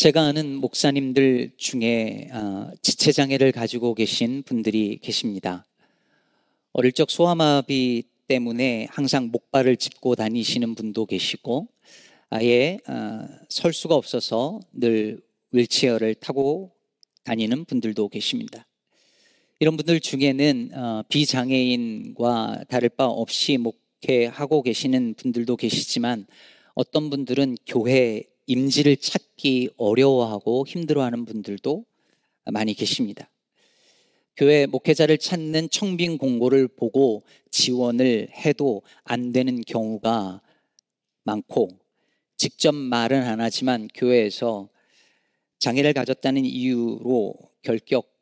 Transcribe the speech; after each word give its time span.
제가 0.00 0.22
아는 0.22 0.56
목사님들 0.56 1.50
중에 1.58 2.28
어, 2.32 2.70
지체장애를 2.80 3.52
가지고 3.52 3.92
계신 3.92 4.42
분들이 4.42 4.96
계십니다. 4.96 5.66
어릴 6.72 6.92
적 6.92 7.10
소아마비 7.10 8.04
때문에 8.26 8.86
항상 8.88 9.28
목발을 9.30 9.76
짚고 9.76 10.14
다니시는 10.14 10.74
분도 10.74 11.04
계시고 11.04 11.68
아예 12.30 12.78
어, 12.88 13.28
설 13.50 13.74
수가 13.74 13.94
없어서 13.94 14.60
늘 14.72 15.20
윌체어를 15.52 16.14
타고 16.14 16.72
다니는 17.24 17.66
분들도 17.66 18.08
계십니다. 18.08 18.66
이런 19.58 19.76
분들 19.76 20.00
중에는 20.00 20.70
어, 20.72 21.02
비장애인과 21.10 22.64
다를 22.70 22.88
바 22.88 23.04
없이 23.04 23.58
목회하고 23.58 24.62
계시는 24.62 25.12
분들도 25.18 25.56
계시지만 25.56 26.26
어떤 26.72 27.10
분들은 27.10 27.58
교회 27.66 28.29
임지를 28.50 28.96
찾기 28.96 29.70
어려워하고 29.76 30.66
힘들어하는 30.66 31.24
분들도 31.24 31.84
많이 32.46 32.74
계십니다. 32.74 33.30
교회 34.36 34.66
목회자를 34.66 35.18
찾는 35.18 35.70
청빙 35.70 36.18
공고를 36.18 36.66
보고 36.66 37.22
지원을 37.52 38.28
해도 38.32 38.82
안 39.04 39.30
되는 39.30 39.60
경우가 39.60 40.40
많고 41.22 41.78
직접 42.36 42.74
말은 42.74 43.22
안 43.22 43.40
하지만 43.40 43.86
교회에서 43.94 44.68
장애를 45.60 45.92
가졌다는 45.92 46.44
이유로 46.44 47.36
결격 47.62 48.12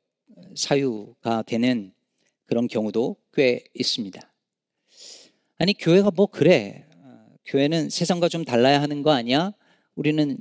사유가 0.55 1.41
되는 1.41 1.95
그런 2.45 2.69
경우도 2.69 3.17
꽤 3.33 3.65
있습니다. 3.73 4.21
아니, 5.57 5.73
교회가 5.73 6.11
뭐 6.11 6.27
그래. 6.27 6.85
교회는 7.47 7.89
세상과 7.89 8.29
좀 8.29 8.45
달라야 8.45 8.83
하는 8.83 9.03
거 9.03 9.11
아니야? 9.13 9.55
우리는 9.99 10.39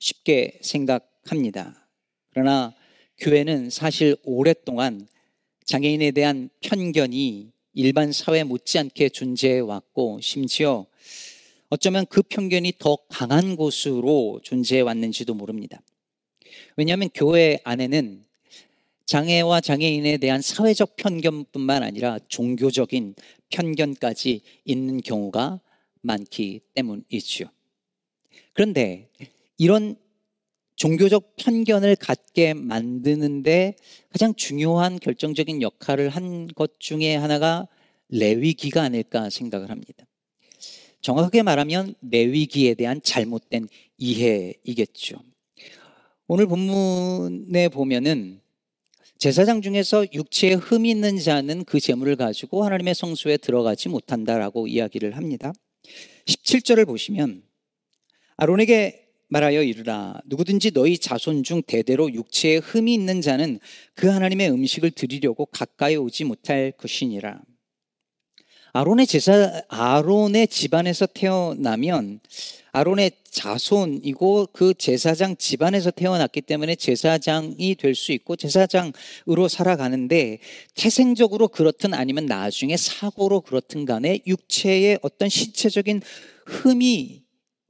쉽게 0.00 0.58
생각합니다. 0.60 1.88
그러나 2.30 2.74
교회는 3.18 3.70
사실 3.70 4.16
오랫동안 4.24 5.06
장애인에 5.64 6.10
대한 6.10 6.50
편견이 6.62 7.52
일반 7.74 8.10
사회 8.10 8.42
못지않게 8.42 9.10
존재해 9.10 9.60
왔고 9.60 10.20
심지어 10.20 10.86
어쩌면 11.68 12.06
그 12.06 12.22
편견이 12.22 12.72
더 12.80 12.98
강한 13.08 13.54
곳으로 13.54 14.40
존재해 14.42 14.80
왔는지도 14.80 15.34
모릅니다. 15.34 15.80
왜냐하면 16.76 17.08
교회 17.14 17.60
안에는 17.62 18.24
장애와 19.06 19.60
장애인에 19.60 20.16
대한 20.16 20.42
사회적 20.42 20.96
편견뿐만 20.96 21.84
아니라 21.84 22.18
종교적인 22.26 23.14
편견까지 23.48 24.40
있는 24.64 25.00
경우가 25.00 25.60
많기 26.00 26.62
때문이죠. 26.74 27.48
그런데 28.52 29.08
이런 29.58 29.96
종교적 30.76 31.36
편견을 31.36 31.96
갖게 31.96 32.54
만드는데 32.54 33.76
가장 34.10 34.34
중요한 34.34 34.98
결정적인 34.98 35.62
역할을 35.62 36.08
한 36.08 36.48
것 36.54 36.80
중에 36.80 37.14
하나가 37.14 37.68
레위기가 38.08 38.82
아닐까 38.82 39.30
생각을 39.30 39.70
합니다. 39.70 40.04
정확하게 41.00 41.42
말하면 41.42 41.94
레위기에 42.02 42.74
대한 42.74 43.00
잘못된 43.02 43.68
이해이겠죠. 43.98 45.16
오늘 46.28 46.46
본문에 46.46 47.68
보면은 47.68 48.40
제사장 49.18 49.62
중에서 49.62 50.06
육체에 50.12 50.54
흠이 50.54 50.90
있는 50.90 51.18
자는 51.18 51.64
그 51.64 51.78
재물을 51.80 52.16
가지고 52.16 52.64
하나님의 52.64 52.94
성소에 52.94 53.36
들어가지 53.36 53.88
못한다라고 53.88 54.66
이야기를 54.66 55.16
합니다. 55.16 55.52
17절을 56.26 56.86
보시면 56.86 57.42
아론에게 58.42 59.06
말하여 59.28 59.62
이르라 59.62 60.20
누구든지 60.24 60.72
너희 60.72 60.98
자손 60.98 61.44
중 61.44 61.62
대대로 61.62 62.12
육체에 62.12 62.56
흠이 62.56 62.92
있는 62.92 63.20
자는 63.20 63.60
그 63.94 64.08
하나님의 64.08 64.50
음식을 64.50 64.90
드리려고 64.90 65.46
가까이 65.46 65.94
오지 65.94 66.24
못할 66.24 66.72
것이니라. 66.72 67.40
아론의 68.72 69.06
제사 69.06 69.62
아론의 69.68 70.48
집안에서 70.48 71.06
태어나면 71.06 72.18
아론의 72.72 73.12
자손이고 73.30 74.48
그 74.52 74.74
제사장 74.74 75.36
집안에서 75.36 75.92
태어났기 75.92 76.40
때문에 76.40 76.74
제사장이 76.74 77.76
될 77.76 77.94
수 77.94 78.10
있고 78.10 78.34
제사장으로 78.34 79.46
살아가는데 79.48 80.40
태생적으로 80.74 81.46
그렇든 81.46 81.94
아니면 81.94 82.26
나중에 82.26 82.76
사고로 82.76 83.42
그렇든 83.42 83.84
간에 83.84 84.18
육체의 84.26 84.98
어떤 85.02 85.28
신체적인 85.28 86.02
흠이 86.46 87.21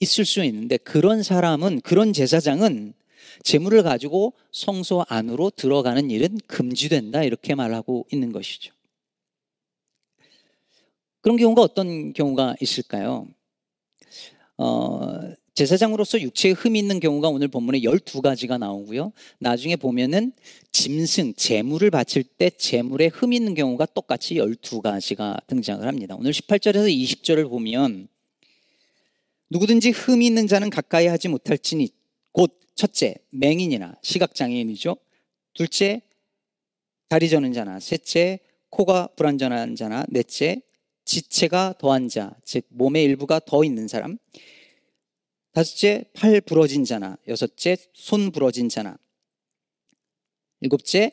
있을 0.02 0.24
수 0.24 0.42
있는데 0.44 0.76
그런 0.78 1.22
사람은 1.22 1.80
그런 1.82 2.12
제사장은 2.12 2.92
재물을 3.44 3.82
가지고 3.82 4.34
성소 4.50 5.04
안으로 5.08 5.50
들어가는 5.50 6.10
일은 6.10 6.38
금지된다 6.46 7.22
이렇게 7.22 7.54
말하고 7.54 8.06
있는 8.12 8.32
것이죠. 8.32 8.72
그런 11.20 11.36
경우가 11.36 11.62
어떤 11.62 12.12
경우가 12.12 12.56
있을까요? 12.60 13.28
어, 14.58 15.32
제사장으로서 15.54 16.20
육체에 16.20 16.52
흠이 16.52 16.78
있는 16.78 16.98
경우가 16.98 17.28
오늘 17.28 17.46
본문에 17.46 17.80
12가지가 17.80 18.58
나오고요. 18.58 19.12
나중에 19.38 19.76
보면은 19.76 20.32
짐승, 20.72 21.34
재물을 21.34 21.90
바칠 21.90 22.24
때 22.24 22.50
재물에 22.50 23.06
흠이 23.06 23.36
있는 23.36 23.54
경우가 23.54 23.86
똑같이 23.86 24.36
12가지가 24.36 25.46
등장을 25.46 25.86
합니다. 25.86 26.16
오늘 26.18 26.32
18절에서 26.32 26.90
20절을 26.90 27.48
보면 27.50 28.08
누구든지 29.52 29.90
흠이 29.90 30.26
있는 30.26 30.46
자는 30.46 30.70
가까이 30.70 31.06
하지 31.06 31.28
못할지니 31.28 31.90
곧 32.32 32.58
첫째 32.74 33.16
맹인이나 33.30 33.98
시각장애인이죠. 34.02 34.96
둘째 35.52 36.00
다리 37.08 37.28
저는 37.28 37.52
자나 37.52 37.78
셋째 37.78 38.40
코가 38.70 39.08
불안전한 39.14 39.76
자나 39.76 40.06
넷째 40.08 40.62
지체가 41.04 41.74
더한 41.78 42.08
자, 42.08 42.34
즉 42.46 42.64
몸의 42.70 43.04
일부가 43.04 43.40
더 43.40 43.62
있는 43.62 43.88
사람. 43.88 44.16
다섯째 45.52 46.04
팔 46.14 46.40
부러진 46.40 46.86
자나 46.86 47.18
여섯째 47.28 47.76
손 47.92 48.30
부러진 48.30 48.70
자나 48.70 48.96
일곱째 50.62 51.12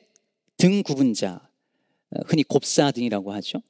등 0.56 0.82
굽은 0.82 1.14
자, 1.14 1.50
흔히 2.28 2.44
곱사 2.44 2.92
등이라고 2.92 3.34
하죠. 3.34 3.62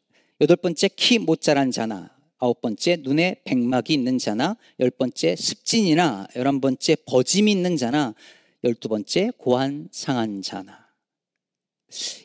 여덟 0.42 0.58
번째 0.58 0.90
키 0.90 1.18
못 1.18 1.42
자란 1.42 1.72
자나 1.72 2.19
아홉 2.40 2.62
번째 2.62 2.98
눈에 3.02 3.42
백막이 3.44 3.94
있는 3.94 4.18
자나 4.18 4.58
열 4.80 4.90
번째 4.90 5.36
습진이나 5.36 6.28
열한 6.36 6.62
번째 6.62 6.96
버짐이 7.06 7.52
있는 7.52 7.78
자나 7.78 8.16
열두 8.64 8.90
번째 8.90 9.32
고한 9.38 9.90
상한 9.92 10.42
자나 10.42 10.88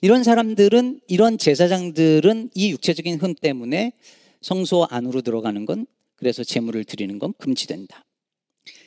이런 0.02 0.24
사람들은 0.24 1.00
이런 1.08 1.38
제사장들은 1.38 2.50
이 2.54 2.70
육체적인 2.70 3.18
흠 3.18 3.34
때문에 3.34 3.92
성소 4.40 4.86
안으로 4.90 5.22
들어가는 5.22 5.64
건 5.66 5.86
그래서 6.16 6.44
제물을 6.44 6.84
드리는 6.84 7.18
건 7.18 7.32
금지된다. 7.38 8.04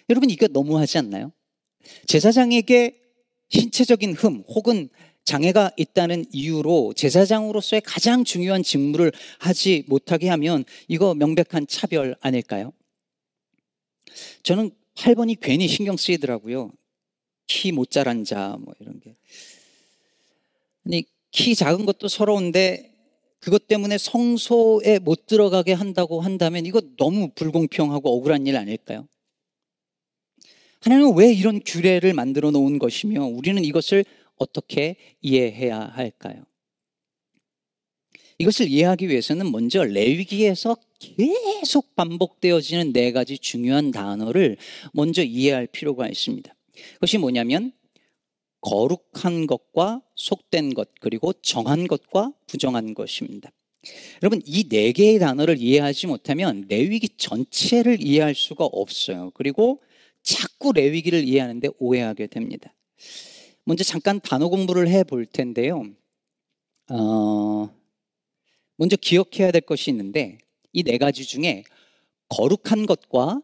여러분 0.09 0.29
이거 0.29 0.47
너무하지 0.47 0.97
않나요? 0.99 1.31
제사장에게 2.05 3.01
신체적인 3.49 4.13
흠 4.13 4.43
혹은 4.47 4.89
장애가 5.27 5.71
있다는 5.75 6.23
이유로 6.31 6.93
제사장으로서의 6.93 7.81
가장 7.81 8.23
중요한 8.23 8.63
직무를 8.63 9.11
하지 9.39 9.83
못하게 9.87 10.29
하면 10.29 10.63
이거 10.87 11.13
명백한 11.13 11.67
차별 11.67 12.15
아닐까요? 12.21 12.71
저는 14.43 14.71
8번이 14.95 15.37
괜히 15.41 15.67
신경 15.67 15.97
쓰이더라고요. 15.97 16.71
키 17.45 17.73
못 17.73 17.91
자란 17.91 18.23
자, 18.23 18.55
뭐 18.61 18.73
이런 18.79 19.01
게. 19.01 19.15
아니, 20.85 21.03
키 21.31 21.55
작은 21.55 21.85
것도 21.85 22.07
서러운데 22.07 22.93
그것 23.39 23.67
때문에 23.67 23.97
성소에 23.97 24.99
못 24.99 25.25
들어가게 25.25 25.73
한다고 25.73 26.21
한다면 26.21 26.65
이거 26.65 26.81
너무 26.97 27.31
불공평하고 27.35 28.15
억울한 28.17 28.47
일 28.47 28.55
아닐까요? 28.55 29.05
하나님은 30.79 31.17
왜 31.17 31.33
이런 31.33 31.59
규례를 31.65 32.13
만들어 32.13 32.51
놓은 32.51 32.79
것이며 32.79 33.25
우리는 33.25 33.63
이것을 33.65 34.05
어떻게 34.37 34.95
이해해야 35.21 35.79
할까요? 35.79 36.43
이것을 38.39 38.67
이해하기 38.69 39.09
위해서는 39.09 39.51
먼저 39.51 39.83
레위기에서 39.83 40.77
계속 40.99 41.95
반복되어지는 41.95 42.93
네 42.93 43.11
가지 43.11 43.37
중요한 43.37 43.91
단어를 43.91 44.57
먼저 44.93 45.23
이해할 45.23 45.67
필요가 45.67 46.07
있습니다. 46.07 46.53
그것이 46.95 47.17
뭐냐면 47.17 47.71
거룩한 48.61 49.47
것과 49.47 50.01
속된 50.15 50.73
것 50.73 50.89
그리고 50.99 51.33
정한 51.33 51.87
것과 51.87 52.33
부정한 52.47 52.93
것입니다. 52.93 53.51
여러분 54.21 54.41
이 54.45 54.67
네 54.67 54.91
개의 54.91 55.17
단어를 55.19 55.57
이해하지 55.59 56.07
못하면 56.07 56.65
레위기 56.67 57.09
전체를 57.17 58.01
이해할 58.01 58.35
수가 58.35 58.65
없어요. 58.65 59.31
그리고 59.33 59.81
자꾸 60.23 60.73
레위기를 60.73 61.23
이해하는데 61.23 61.69
오해하게 61.79 62.27
됩니다. 62.27 62.73
먼저 63.67 63.83
잠깐 63.83 64.21
단어 64.21 64.47
공부를 64.47 64.87
해 64.87 65.03
볼 65.03 65.25
텐데요. 65.25 65.83
어, 66.89 67.69
먼저 68.77 68.95
기억해야 68.95 69.51
될 69.51 69.59
것이 69.61 69.91
있는데 69.91 70.37
이 70.71 70.83
네 70.83 70.97
가지 70.97 71.25
중에 71.25 71.63
거룩한 72.29 72.85
것과 72.85 73.41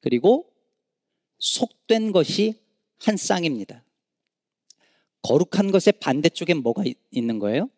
그리고 0.00 0.52
속된 1.38 2.10
것이 2.10 2.54
한 2.98 3.16
쌍입니다. 3.16 3.84
거룩한 5.22 5.70
것의 5.70 5.92
반대쪽에 6.00 6.54
뭐가 6.54 6.82
있는 7.12 7.38
거예요? 7.38 7.70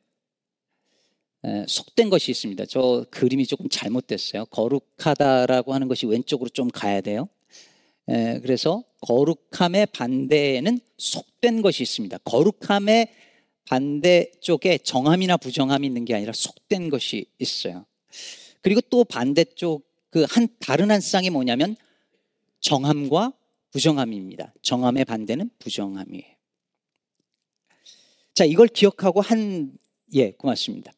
에, 1.45 1.67
속된 1.69 2.09
것이 2.09 2.31
있습니다. 2.31 2.65
저 2.67 3.05
그림이 3.11 3.45
조금 3.47 3.69
잘못됐어요. 3.69 4.47
거룩하다라고 4.47 5.75
하는 5.75 5.89
것이 5.89 6.07
왼쪽으로 6.07 6.49
좀 6.49 6.71
가야 6.71 7.03
돼요. 7.03 7.29
에, 8.09 8.41
그래서 8.41 8.85
거룩함의 9.01 9.87
반대에는 9.87 10.81
속된 10.99 11.63
것이 11.63 11.83
있습니다. 11.83 12.19
거룩함의 12.19 13.09
반대쪽에 13.67 14.79
정함이나 14.79 15.37
부정함이 15.37 15.87
있는 15.87 16.05
게 16.05 16.15
아니라 16.15 16.33
속된 16.33 16.91
것이 16.91 17.27
있어요. 17.39 17.87
그리고 18.63 18.81
또 18.83 19.05
반대쪽 19.05 19.89
그 20.11 20.27
한 20.29 20.49
다른 20.59 20.91
한 20.91 21.01
쌍이 21.01 21.31
뭐냐면 21.31 21.77
정함과 22.61 23.33
부정함입니다. 23.71 24.53
정함의 24.61 25.05
반대는 25.05 25.51
부정함이에요. 25.61 26.25
자, 28.35 28.45
이걸 28.45 28.67
기억하고 28.69 29.21
한, 29.21 29.73
예, 30.15 30.33
고맙습니다. 30.33 30.93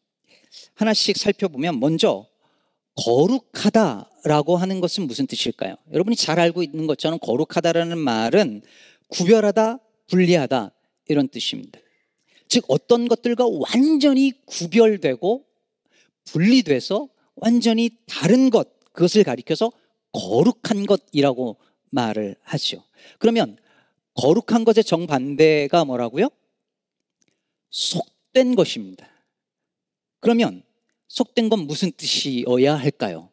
하나씩 0.75 1.17
살펴보면 1.17 1.79
먼저 1.79 2.27
거룩하다 2.97 4.11
라고 4.25 4.57
하는 4.57 4.81
것은 4.81 5.07
무슨 5.07 5.27
뜻일까요? 5.27 5.77
여러분이 5.93 6.17
잘 6.17 6.39
알고 6.39 6.63
있는 6.63 6.87
것처럼 6.87 7.19
거룩하다라는 7.19 7.99
말은 7.99 8.63
구별하다, 9.09 9.79
분리하다 10.09 10.71
이런 11.09 11.29
뜻입니다. 11.29 11.81
즉 12.49 12.65
어떤 12.69 13.09
것들과 13.09 13.47
완전히 13.49 14.33
구별되고 14.47 15.45
분리돼서 16.25 17.09
완전히 17.35 17.91
다른 18.07 18.51
것 18.51 18.69
그것을 18.93 19.25
가리켜서 19.25 19.73
거룩한 20.13 20.87
것이라고 20.87 21.57
말을 21.91 22.37
하죠. 22.43 22.85
그러면 23.19 23.57
거룩한 24.15 24.65
것의 24.65 24.85
정반대가 24.85 25.85
뭐라고요? 25.85 26.29
속된 27.71 28.55
것입니다. 28.55 29.09
그러면 30.21 30.63
속된 31.09 31.49
건 31.49 31.61
무슨 31.61 31.91
뜻이어야 31.91 32.77
할까요? 32.77 33.32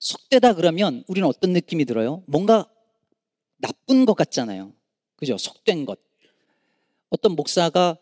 속되다 0.00 0.54
그러면 0.54 1.04
우리는 1.06 1.28
어떤 1.28 1.52
느낌이 1.52 1.84
들어요? 1.84 2.24
뭔가 2.26 2.68
나쁜 3.58 4.06
것 4.06 4.14
같잖아요. 4.14 4.72
그죠? 5.16 5.38
속된 5.38 5.84
것. 5.86 6.00
어떤 7.10 7.36
목사가 7.36 7.98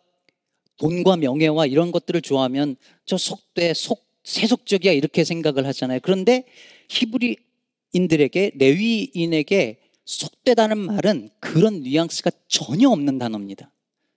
돈과 0.76 1.16
명예와 1.16 1.66
이런 1.66 1.90
것들을 1.90 2.22
좋아하면 2.22 2.76
저 3.04 3.18
속돼, 3.18 3.74
속, 3.74 4.06
세속적이야 4.22 4.92
이렇게 4.92 5.24
생각을 5.24 5.66
하잖아요. 5.66 5.98
그런데 6.02 6.46
히브리인들에게, 6.88 8.52
레위인에게 8.54 9.80
속되다는 10.04 10.78
말은 10.78 11.30
그런 11.40 11.82
뉘앙스가 11.82 12.30
전혀 12.46 12.88
없는 12.88 13.18
단어입니다. 13.18 13.72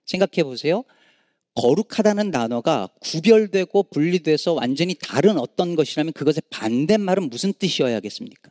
생각해 0.06 0.44
보세요. 0.44 0.84
거룩하다는 1.54 2.30
단어가 2.30 2.88
구별되고 3.00 3.84
분리돼서 3.84 4.54
완전히 4.54 4.94
다른 4.94 5.38
어떤 5.38 5.76
것이라면 5.76 6.12
그것의 6.14 6.42
반대말은 6.50 7.28
무슨 7.28 7.52
뜻이어야겠습니까? 7.52 8.50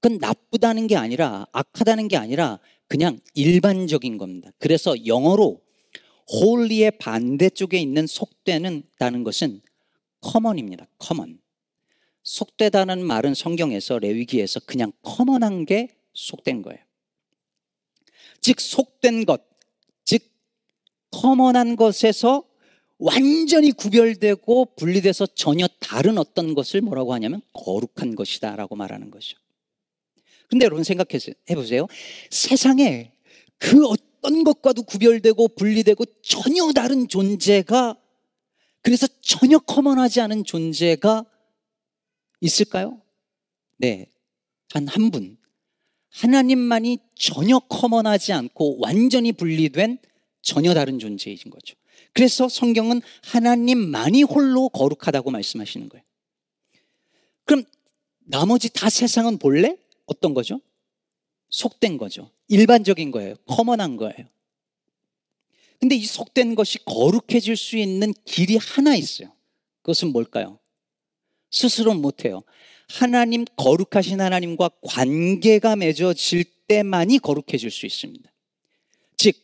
그건 0.00 0.18
나쁘다는 0.18 0.86
게 0.86 0.96
아니라 0.96 1.46
악하다는 1.52 2.08
게 2.08 2.16
아니라 2.16 2.58
그냥 2.88 3.20
일반적인 3.34 4.18
겁니다. 4.18 4.50
그래서 4.58 5.06
영어로 5.06 5.60
holy의 6.32 6.92
반대쪽에 6.98 7.78
있는 7.78 8.06
속되는다는 8.06 9.24
것은 9.24 9.60
common입니다. 10.20 10.86
common. 10.98 11.38
속되다는 12.22 13.04
말은 13.04 13.34
성경에서 13.34 13.98
레위기에서 13.98 14.60
그냥 14.60 14.92
common한 15.02 15.66
게 15.66 15.88
속된 16.14 16.62
거예요. 16.62 16.80
즉 18.40 18.60
속된 18.60 19.26
것, 19.26 19.42
즉 19.42 19.49
common한 21.10 21.76
것에서 21.76 22.44
완전히 22.98 23.72
구별되고 23.72 24.74
분리돼서 24.76 25.26
전혀 25.26 25.66
다른 25.80 26.18
어떤 26.18 26.54
것을 26.54 26.82
뭐라고 26.82 27.14
하냐면 27.14 27.40
거룩한 27.52 28.14
것이다 28.14 28.56
라고 28.56 28.76
말하는 28.76 29.10
것이죠. 29.10 29.38
근데 30.48 30.64
여러분 30.66 30.84
생각해 30.84 31.18
보세요. 31.54 31.86
세상에 32.30 33.12
그 33.58 33.86
어떤 33.86 34.44
것과도 34.44 34.82
구별되고 34.82 35.48
분리되고 35.48 36.04
전혀 36.22 36.72
다른 36.72 37.08
존재가 37.08 37.96
그래서 38.82 39.06
전혀 39.20 39.58
커먼하지 39.58 40.20
않은 40.20 40.44
존재가 40.44 41.24
있을까요? 42.40 43.00
네. 43.78 44.10
단 44.68 44.86
한 44.86 45.10
분. 45.10 45.36
하나님만이 46.10 46.98
전혀 47.14 47.58
커먼하지 47.58 48.32
않고 48.32 48.78
완전히 48.80 49.32
분리된 49.32 49.98
전혀 50.42 50.74
다른 50.74 50.98
존재이신 50.98 51.50
거죠. 51.50 51.76
그래서 52.12 52.48
성경은 52.48 53.02
하나님만이 53.22 54.22
홀로 54.22 54.68
거룩하다고 54.68 55.30
말씀하시는 55.30 55.88
거예요. 55.88 56.04
그럼 57.44 57.64
나머지 58.20 58.68
다 58.72 58.90
세상은 58.90 59.38
본래 59.38 59.76
어떤 60.06 60.34
거죠? 60.34 60.60
속된 61.50 61.98
거죠. 61.98 62.30
일반적인 62.48 63.10
거예요. 63.10 63.34
커먼한 63.46 63.96
거예요. 63.96 64.28
근데 65.78 65.96
이 65.96 66.04
속된 66.04 66.54
것이 66.54 66.78
거룩해질 66.84 67.56
수 67.56 67.76
있는 67.76 68.12
길이 68.24 68.56
하나 68.56 68.94
있어요. 68.94 69.32
그것은 69.82 70.12
뭘까요? 70.12 70.58
스스로 71.50 71.94
못해요. 71.94 72.42
하나님, 72.88 73.44
거룩하신 73.56 74.20
하나님과 74.20 74.70
관계가 74.82 75.76
맺어질 75.76 76.44
때만이 76.66 77.18
거룩해질 77.18 77.70
수 77.70 77.86
있습니다. 77.86 78.30
즉, 79.16 79.36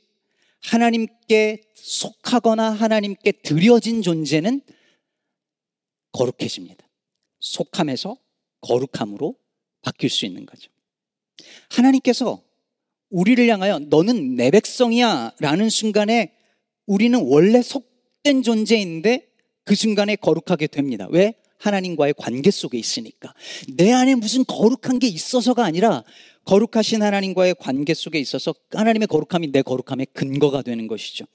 하나님께 0.67 1.63
속하거나 1.75 2.71
하나님께 2.71 3.33
드려진 3.33 4.03
존재는 4.03 4.61
거룩해집니다. 6.13 6.89
속함에서 7.41 8.17
거룩함으로 8.63 9.37
바뀔 9.83 10.11
수 10.11 10.27
있는 10.27 10.45
거죠. 10.45 10.71
하나님께서 11.71 12.43
우리를 13.11 13.49
향하여 13.49 13.79
너는 13.79 14.35
내 14.35 14.51
백성이야 14.51 15.35
라는 15.39 15.71
순간에 15.71 16.35
우리는 16.87 17.21
원래 17.23 17.63
속된 17.63 18.43
존재인데 18.43 19.29
그 19.65 19.75
순간에 19.77 20.17
거룩하게 20.17 20.67
됩니다. 20.67 21.07
왜? 21.11 21.35
하나님과의 21.59 22.15
관계 22.17 22.51
속에 22.51 22.79
있으니까. 22.79 23.35
내 23.77 23.93
안에 23.93 24.15
무슨 24.15 24.45
거룩한 24.45 24.99
게 24.99 25.09
있어서가 25.09 25.65
아니라 25.65 26.05
거룩하신 26.45 27.03
하나님과의 27.03 27.57
관계 27.59 27.95
속에 27.95 28.19
있어서 28.19 28.55
하나님의 28.71 29.09
거룩함이 29.09 29.53
내 29.53 29.63
거룩함의 29.63 30.09
근거가 30.13 30.63
되는 30.63 30.87
것이죠. 30.87 31.27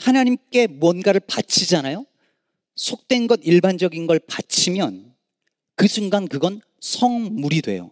하나님께 0.00 0.66
뭔가를 0.66 1.20
바치잖아요. 1.20 2.06
속된 2.74 3.26
것, 3.26 3.40
일반적인 3.42 4.06
걸 4.06 4.18
바치면 4.20 5.14
그 5.74 5.88
순간 5.88 6.28
그건 6.28 6.60
성물이 6.80 7.62
돼요. 7.62 7.90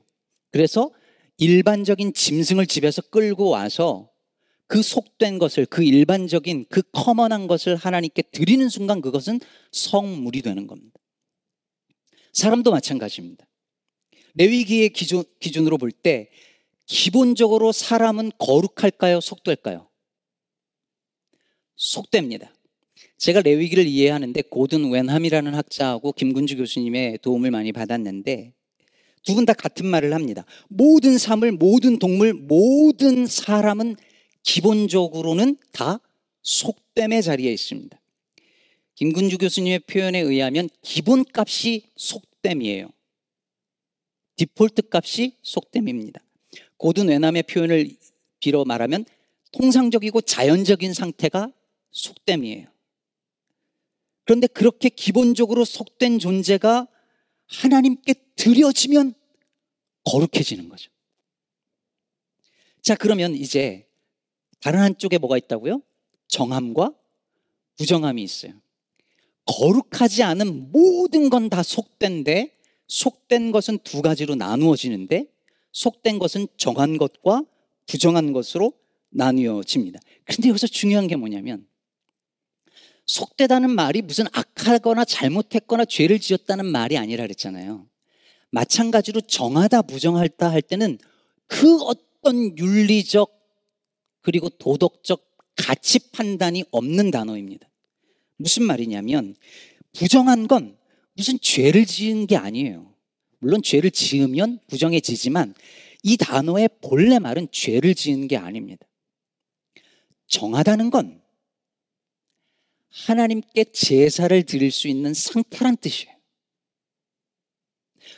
그래서 0.51 0.91
일반적인 1.39 2.15
짐승을 2.15 2.67
집에서 2.67 3.03
끌고 3.03 3.49
와서 3.49 4.11
그 4.67 4.83
속된 4.83 5.39
것을, 5.39 5.67
그 5.67 5.83
일반적인, 5.83 6.67
그 6.69 6.83
커먼한 6.93 7.47
것을 7.47 7.77
하나님께 7.77 8.23
드리는 8.33 8.69
순간 8.69 9.01
그것은 9.01 9.41
성물이 9.71 10.43
되는 10.43 10.67
겁니다. 10.67 10.99
사람도 12.37 12.71
마찬가지입니다. 12.71 13.47
레위기의 14.35 14.91
기준, 14.91 15.25
기준으로 15.41 15.79
볼 15.79 15.91
때 15.91 16.29
기본적으로 16.85 17.73
사람은 17.73 18.33
거룩할까요? 18.39 19.21
속될까요? 19.23 19.89
속됩니다. 21.77 22.53
제가 23.17 23.41
레위기를 23.41 23.87
이해하는데 23.87 24.43
고든 24.43 24.91
웬함이라는 24.91 25.55
학자하고 25.55 26.13
김군주 26.13 26.59
교수님의 26.59 27.21
도움을 27.23 27.51
많이 27.51 27.73
받았는데 27.73 28.53
두 29.25 29.35
분 29.35 29.47
다 29.47 29.55
같은 29.55 29.87
말을 29.87 30.13
합니다. 30.13 30.45
모든 30.69 31.17
사물, 31.17 31.53
모든 31.53 31.99
동물, 31.99 32.35
모든 32.35 33.27
사람은 33.27 33.97
기본적으로는 34.43 35.57
다 35.73 36.01
속됨의 36.43 37.23
자리에 37.23 37.51
있습니다. 37.51 37.99
김군주 38.97 39.39
교수님의 39.39 39.81
표현에 39.81 40.19
의하면 40.19 40.69
기본값이 40.83 41.91
속됨이에요. 41.97 42.91
디폴트 44.37 44.83
값이 44.91 45.37
속됨입니다. 45.43 46.21
고든 46.79 47.09
외남의 47.09 47.45
표현을 47.45 47.91
빌어 48.41 48.65
말하면 48.65 49.05
통상적이고 49.53 50.23
자연적인 50.23 50.93
상태가 50.93 51.53
속됨이에요. 51.91 52.69
그런데 54.25 54.47
그렇게 54.47 54.89
기본적으로 54.89 55.65
속된 55.65 56.19
존재가 56.19 56.89
하나님께 57.47 58.15
드려지면 58.35 59.15
거룩해지는 60.05 60.69
거죠. 60.69 60.91
자, 62.83 62.95
그러면 62.95 63.35
이제 63.35 63.87
다른 64.61 64.81
한쪽에 64.81 65.19
뭐가 65.19 65.37
있다고요? 65.37 65.83
정함과 66.29 66.95
부정함이 67.77 68.23
있어요. 68.23 68.53
거룩하지 69.47 70.23
않은 70.23 70.73
모든 70.73 71.31
건 71.31 71.49
다 71.49 71.63
속된데 71.63 72.57
속된 72.89 73.53
것은 73.53 73.79
두 73.85 74.03
가지로 74.03 74.35
나누어지는데 74.35 75.27
속된 75.73 76.19
것은 76.19 76.49
정한 76.57 76.99
것과 76.99 77.45
부정한 77.87 78.33
것으로 78.33 78.73
나뉘어집니다. 79.11 80.01
근데 80.25 80.49
여기서 80.49 80.67
중요한 80.67 81.07
게 81.07 81.17
뭐냐면 81.17 81.67
속되다는 83.07 83.71
말이 83.71 84.03
무슨 84.03 84.27
악하거나 84.33 85.05
잘못했거나 85.05 85.85
죄를 85.85 86.19
지었다는 86.19 86.67
말이 86.67 86.99
아니라 86.99 87.25
그랬잖아요. 87.25 87.87
마찬가지로 88.51 89.21
정하다 89.23 89.83
부정하다 89.83 90.51
할 90.51 90.63
때는 90.63 90.99
그 91.47 91.79
어떤 91.83 92.57
윤리적 92.59 93.31
그리고 94.23 94.49
도덕적 94.49 95.25
가치 95.55 96.11
판단이 96.11 96.65
없는 96.71 97.11
단어입니다. 97.11 97.69
무슨 98.37 98.65
말이냐면 98.65 99.35
부정한 99.93 100.47
건 100.47 100.77
무슨 101.15 101.39
죄를 101.41 101.87
지은 101.87 102.27
게 102.27 102.37
아니에요. 102.37 102.95
물론 103.39 103.63
죄를 103.63 103.91
지으면 103.91 104.61
부정해지지만 104.69 105.55
이 106.03 106.17
단어의 106.17 106.69
본래 106.83 107.19
말은 107.19 107.49
죄를 107.51 107.95
지은 107.95 108.29
게 108.29 108.37
아닙니다. 108.37 108.87
정하다는 110.29 110.91
건 110.91 111.23
하나님께 112.91 113.65
제사를 113.73 114.43
드릴 114.45 114.71
수 114.71 114.89
있는 114.89 115.15
상태란 115.15 115.77
뜻이에요. 115.77 116.15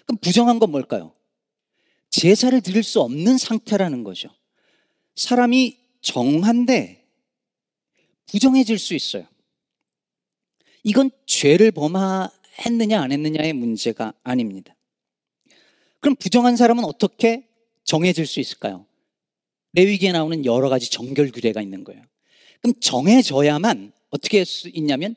그럼 0.07 0.19
부정한 0.21 0.59
건 0.59 0.71
뭘까요? 0.71 1.15
제사를 2.11 2.61
드릴 2.61 2.83
수 2.83 3.01
없는 3.01 3.39
상태라는 3.39 4.05
거죠. 4.05 4.29
사람이 5.15 5.79
정한데 6.01 7.07
부정해질 8.27 8.79
수 8.79 8.95
있어요. 8.95 9.27
이건 10.85 11.11
죄를 11.27 11.71
범했느냐 11.73 13.01
안 13.01 13.13
했느냐의 13.13 13.53
문제가 13.53 14.13
아닙니다. 14.23 14.75
그럼 16.01 16.17
부정한 16.17 16.57
사람은 16.57 16.85
어떻게 16.85 17.49
정해질 17.85 18.27
수 18.27 18.41
있을까요? 18.41 18.87
레위기에 19.73 20.13
나오는 20.13 20.45
여러 20.45 20.69
가지 20.69 20.91
정결 20.91 21.31
규례가 21.33 21.61
있는 21.61 21.85
거예요. 21.85 22.03
그럼 22.61 22.75
정해져야만 22.81 23.93
어떻게 24.11 24.39
할 24.39 24.47
수 24.47 24.69
있냐면 24.69 25.15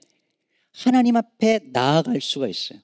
하나님 0.72 1.16
앞에 1.18 1.60
나아갈 1.72 2.22
수가 2.22 2.48
있어요. 2.48 2.80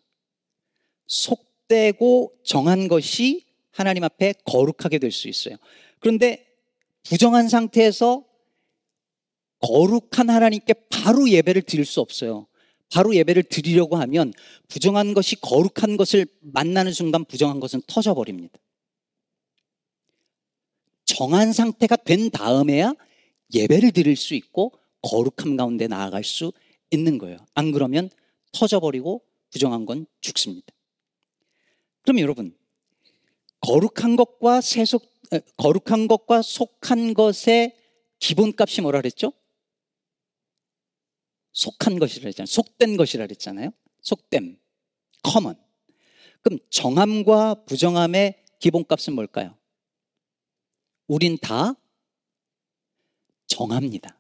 속되고 1.08 2.34
정한 2.44 2.88
것이 2.88 3.46
하나님 3.72 4.04
앞에 4.04 4.34
거룩하게 4.46 5.00
될 5.00 5.12
수 5.12 5.28
있어요. 5.28 5.56
그런데 6.00 6.46
부정한 7.04 7.48
상태에서 7.48 8.26
거룩한 9.60 10.30
하나님께 10.30 10.74
바로 10.90 11.30
예배를 11.30 11.62
드릴 11.64 11.86
수 11.86 12.02
없어요. 12.02 12.48
바로 12.94 13.16
예배를 13.16 13.44
드리려고 13.44 13.98
하면 13.98 14.34
부정한 14.68 15.14
것이 15.14 15.36
거룩한 15.42 15.98
것을 15.98 16.26
만나는 16.42 16.94
순간 16.94 17.26
부정한 17.26 17.60
것은 17.60 17.82
터져버립니다. 17.88 18.58
정한 21.06 21.54
상태가 21.54 21.96
된 21.96 22.30
다음에야 22.30 22.94
예배를 23.54 23.92
드릴 23.92 24.16
수 24.16 24.36
있고 24.36 24.74
거룩함 25.02 25.58
가운데 25.58 25.88
나아갈 25.88 26.24
수 26.24 26.52
있는 26.92 27.18
거예요. 27.18 27.38
안 27.54 27.72
그러면 27.72 28.10
터져버리고 28.52 29.24
부정한 29.50 29.86
건 29.86 30.06
죽습니다. 30.22 30.68
그럼 32.02 32.20
여러분, 32.20 32.56
거룩한 33.62 34.16
것과 34.16 34.62
세속, 34.62 35.12
거룩한 35.58 36.08
것과 36.08 36.42
속한 36.42 37.14
것의 37.14 37.76
기본값이 38.20 38.82
뭐라 38.82 39.02
그랬죠? 39.02 39.34
속한 41.58 41.98
것이라 41.98 42.22
그랬잖아요. 42.22 42.46
속된 42.46 42.98
것이라 42.98 43.26
그랬잖아요. 43.26 43.72
속됨, 44.02 44.60
common. 45.24 45.56
그럼 46.44 46.60
정함과 46.70 47.66
부정함의 47.66 48.44
기본값은 48.60 49.14
뭘까요? 49.16 49.58
우린 51.08 51.40
다 51.40 51.74
정합니다. 53.48 54.20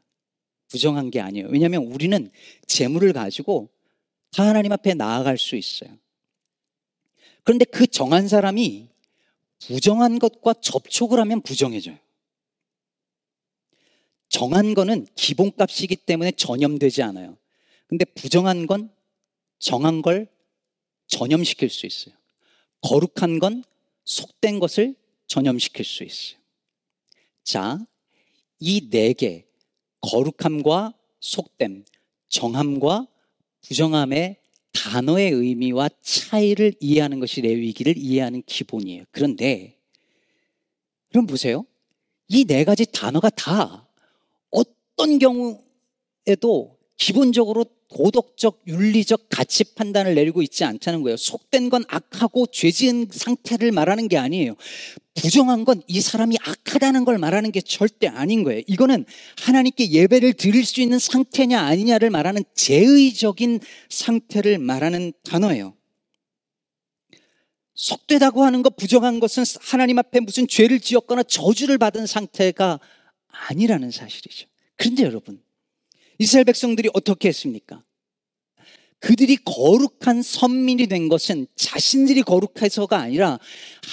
부정한 0.67 1.11
게 1.11 1.19
아니에요. 1.21 1.47
왜냐하면 1.49 1.83
우리는 1.83 2.31
제물을 2.65 3.13
가지고 3.13 3.69
다 4.31 4.47
하나님 4.47 4.71
앞에 4.71 4.95
나아갈 4.95 5.37
수 5.37 5.55
있어요. 5.55 5.95
그런데 7.43 7.65
그 7.65 7.85
정한 7.85 8.27
사람이 8.27 8.89
부정한 9.59 10.17
것과 10.17 10.55
접촉을 10.55 11.19
하면 11.19 11.41
부정해져요. 11.41 11.97
정한 14.29 14.73
거는 14.73 15.07
기본값이기 15.15 15.95
때문에 15.95 16.31
전염되지 16.31 17.01
않아요. 17.03 17.37
근데 17.87 18.05
부정한 18.05 18.67
건 18.67 18.89
정한 19.59 20.01
걸 20.01 20.27
전염시킬 21.07 21.69
수 21.69 21.85
있어요. 21.85 22.13
거룩한 22.81 23.39
건 23.39 23.63
속된 24.03 24.59
것을 24.59 24.95
전염시킬 25.27 25.85
수 25.85 26.03
있어요. 26.03 26.39
자, 27.43 27.79
이 28.59 28.89
네 28.89 29.13
개, 29.13 29.45
거룩함과 30.01 30.93
속됨, 31.19 31.85
정함과 32.29 33.07
부정함의 33.61 34.37
단어의 34.73 35.31
의미와 35.31 35.89
차이를 36.01 36.73
이해하는 36.79 37.19
것이 37.19 37.41
레위기를 37.41 37.97
이해하는 37.97 38.43
기본이에요. 38.45 39.05
그런데, 39.11 39.79
그럼 41.09 41.25
보세요. 41.25 41.65
이 42.27 42.45
네 42.45 42.63
가지 42.65 42.85
단어가 42.85 43.29
다 43.29 43.86
어떤 44.97 45.19
경우에도 45.19 46.77
기본적으로 46.97 47.65
도덕적, 47.89 48.63
윤리적 48.67 49.27
가치 49.29 49.63
판단을 49.75 50.15
내리고 50.15 50.41
있지 50.41 50.65
않다는 50.65 51.03
거예요. 51.03 51.15
속된 51.15 51.69
건 51.69 51.85
악하고 51.87 52.47
죄 52.47 52.71
지은 52.71 53.07
상태를 53.11 53.71
말하는 53.71 54.07
게 54.07 54.17
아니에요. 54.17 54.55
부정한 55.13 55.63
건 55.65 55.81
이 55.87 56.01
사람이 56.01 56.37
악하다는 56.41 57.05
걸 57.05 57.19
말하는 57.19 57.51
게 57.51 57.61
절대 57.61 58.07
아닌 58.07 58.43
거예요. 58.43 58.63
이거는 58.67 59.05
하나님께 59.39 59.91
예배를 59.91 60.33
드릴 60.33 60.65
수 60.65 60.81
있는 60.81 60.99
상태냐 60.99 61.61
아니냐를 61.61 62.09
말하는 62.09 62.43
제의적인 62.55 63.59
상태를 63.89 64.57
말하는 64.57 65.13
단어예요. 65.23 65.75
속되다고 67.75 68.43
하는 68.43 68.63
것, 68.63 68.75
부정한 68.75 69.19
것은 69.19 69.43
하나님 69.61 69.99
앞에 69.99 70.19
무슨 70.19 70.47
죄를 70.47 70.79
지었거나 70.79 71.21
저주를 71.23 71.77
받은 71.77 72.07
상태가 72.07 72.79
아니라는 73.27 73.91
사실이죠. 73.91 74.47
그런데 74.77 75.03
여러분, 75.03 75.41
이스라엘 76.19 76.45
백성들이 76.45 76.89
어떻게 76.93 77.27
했습니까? 77.29 77.83
그들이 78.99 79.37
거룩한 79.45 80.23
선민이 80.23 80.87
된 80.87 81.07
것은 81.07 81.45
자신들이 81.55 82.23
거룩해서가 82.23 82.97
아니라 82.97 83.37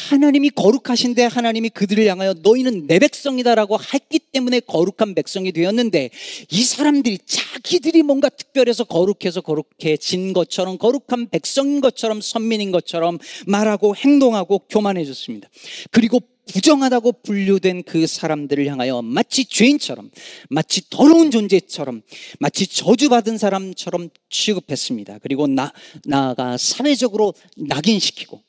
하나님이 0.08 0.48
거룩하신데 0.50 1.24
하나님이 1.24 1.68
그들을 1.68 2.06
향하여 2.06 2.34
너희는 2.42 2.86
내 2.86 2.98
백성이다라고 2.98 3.78
했기 3.92 4.18
때문에 4.18 4.60
거룩한 4.60 5.14
백성이 5.14 5.52
되었는데 5.52 6.08
이 6.50 6.62
사람들이 6.62 7.18
자기들이 7.26 8.02
뭔가 8.02 8.30
특별해서 8.30 8.84
거룩해서 8.84 9.42
거룩해진 9.42 10.32
것처럼 10.32 10.78
거룩한 10.78 11.28
백성인 11.28 11.82
것처럼 11.82 12.22
선민인 12.22 12.70
것처럼 12.70 13.18
말하고 13.46 13.94
행동하고 13.96 14.60
교만해졌습니다. 14.70 15.50
그리고 15.90 16.20
부정하다고 16.52 17.22
분류된 17.22 17.84
그 17.84 18.06
사람들을 18.06 18.66
향하여 18.66 19.02
마치 19.02 19.44
죄인처럼, 19.44 20.10
마치 20.48 20.88
더러운 20.90 21.30
존재처럼, 21.30 22.02
마치 22.38 22.66
저주받은 22.66 23.38
사람처럼 23.38 24.10
취급했습니다. 24.28 25.18
그리고 25.18 25.46
나, 25.46 25.72
나아가 26.04 26.56
사회적으로 26.56 27.34
낙인시키고 27.56 28.42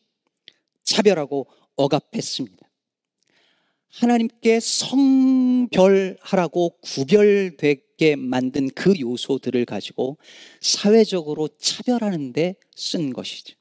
차별하고 0.84 1.48
억압했습니다. 1.76 2.66
하나님께 3.90 4.60
성별하라고 4.60 6.18
구별되게 6.82 8.18
만든 8.18 8.70
그 8.72 8.94
요소들을 9.00 9.64
가지고 9.66 10.18
사회적으로 10.60 11.48
차별하는데 11.58 12.56
쓴 12.76 13.14
것이죠. 13.14 13.56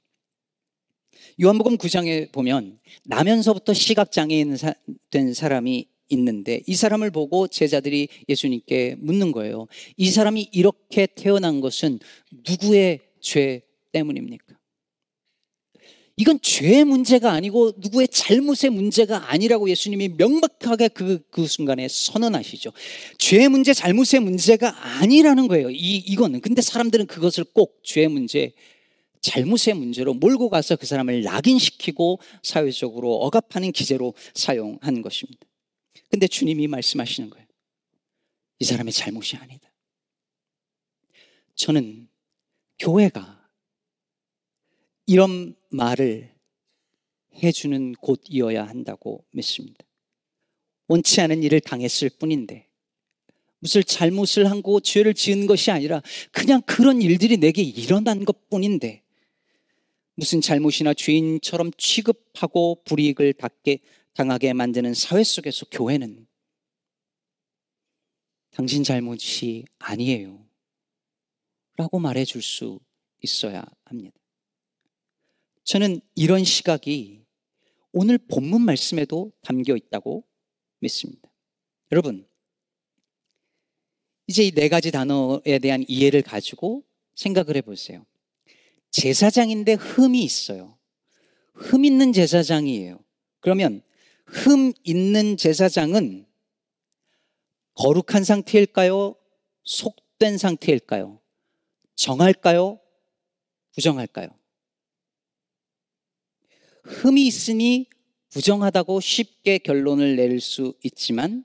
요한복음 1.42 1.78
9장에 1.78 2.30
보면 2.32 2.78
나면서부터 3.04 3.74
시각장애인 3.74 4.56
된 5.10 5.34
사람이 5.34 5.86
있는데 6.10 6.60
이 6.66 6.74
사람을 6.74 7.10
보고 7.10 7.48
제자들이 7.48 8.08
예수님께 8.28 8.96
묻는 8.98 9.32
거예요. 9.32 9.66
이 9.96 10.10
사람이 10.10 10.50
이렇게 10.52 11.06
태어난 11.06 11.60
것은 11.60 11.98
누구의 12.46 13.00
죄 13.20 13.62
때문입니까? 13.92 14.54
이건 16.16 16.38
죄의 16.40 16.84
문제가 16.84 17.32
아니고 17.32 17.72
누구의 17.78 18.06
잘못의 18.06 18.70
문제가 18.70 19.32
아니라고 19.32 19.68
예수님이 19.68 20.10
명백하게 20.10 20.88
그, 20.88 21.20
그 21.30 21.48
순간에 21.48 21.88
선언하시죠. 21.88 22.70
죄의 23.18 23.48
문제, 23.48 23.74
잘못의 23.74 24.20
문제가 24.20 25.00
아니라는 25.00 25.48
거예요. 25.48 25.70
이, 25.70 25.96
이거는. 25.96 26.40
근데 26.40 26.62
사람들은 26.62 27.06
그것을 27.06 27.42
꼭 27.52 27.80
죄의 27.82 28.08
문제, 28.08 28.52
잘못의 29.24 29.74
문제로 29.74 30.12
몰고 30.12 30.50
가서 30.50 30.76
그 30.76 30.84
사람을 30.84 31.22
낙인시키고 31.22 32.20
사회적으로 32.42 33.14
억압하는 33.22 33.72
기제로 33.72 34.12
사용한 34.34 35.00
것입니다. 35.00 35.46
근데 36.10 36.26
주님이 36.26 36.66
말씀하시는 36.66 37.30
거예요. 37.30 37.46
이 38.58 38.64
사람의 38.66 38.92
잘못이 38.92 39.36
아니다. 39.36 39.72
저는 41.54 42.06
교회가 42.78 43.48
이런 45.06 45.56
말을 45.70 46.30
해주는 47.42 47.94
곳이어야 47.94 48.66
한다고 48.66 49.24
믿습니다. 49.30 49.86
원치 50.86 51.22
않은 51.22 51.42
일을 51.42 51.60
당했을 51.60 52.10
뿐인데 52.10 52.68
무슨 53.58 53.82
잘못을 53.82 54.50
한고 54.50 54.80
죄를 54.80 55.14
지은 55.14 55.46
것이 55.46 55.70
아니라 55.70 56.02
그냥 56.30 56.60
그런 56.66 57.00
일들이 57.00 57.38
내게 57.38 57.62
일어난 57.62 58.26
것 58.26 58.50
뿐인데 58.50 59.03
무슨 60.16 60.40
잘못이나 60.40 60.94
죄인처럼 60.94 61.72
취급하고 61.76 62.82
불이익을 62.84 63.32
받게 63.34 63.80
당하게 64.14 64.52
만드는 64.52 64.94
사회 64.94 65.24
속에서 65.24 65.66
교회는 65.70 66.26
당신 68.50 68.84
잘못이 68.84 69.64
아니에요. 69.78 70.46
라고 71.76 71.98
말해 71.98 72.24
줄 72.24 72.42
수 72.42 72.78
있어야 73.22 73.64
합니다. 73.84 74.16
저는 75.64 76.00
이런 76.14 76.44
시각이 76.44 77.24
오늘 77.92 78.18
본문 78.18 78.62
말씀에도 78.62 79.32
담겨 79.40 79.74
있다고 79.76 80.24
믿습니다. 80.80 81.28
여러분, 81.90 82.28
이제 84.26 84.44
이 84.44 84.52
네 84.52 84.68
가지 84.68 84.90
단어에 84.90 85.58
대한 85.60 85.84
이해를 85.88 86.22
가지고 86.22 86.84
생각을 87.14 87.56
해보세요. 87.56 88.04
제사장인데 88.94 89.74
흠이 89.74 90.22
있어요. 90.22 90.78
흠 91.52 91.84
있는 91.84 92.12
제사장이에요. 92.12 93.00
그러면 93.40 93.82
흠 94.24 94.72
있는 94.84 95.36
제사장은 95.36 96.26
거룩한 97.74 98.22
상태일까요? 98.22 99.16
속된 99.64 100.38
상태일까요? 100.38 101.20
정할까요? 101.96 102.78
부정할까요? 103.74 104.28
흠이 106.84 107.26
있으니 107.26 107.88
부정하다고 108.30 109.00
쉽게 109.00 109.58
결론을 109.58 110.14
낼수 110.14 110.74
있지만 110.84 111.44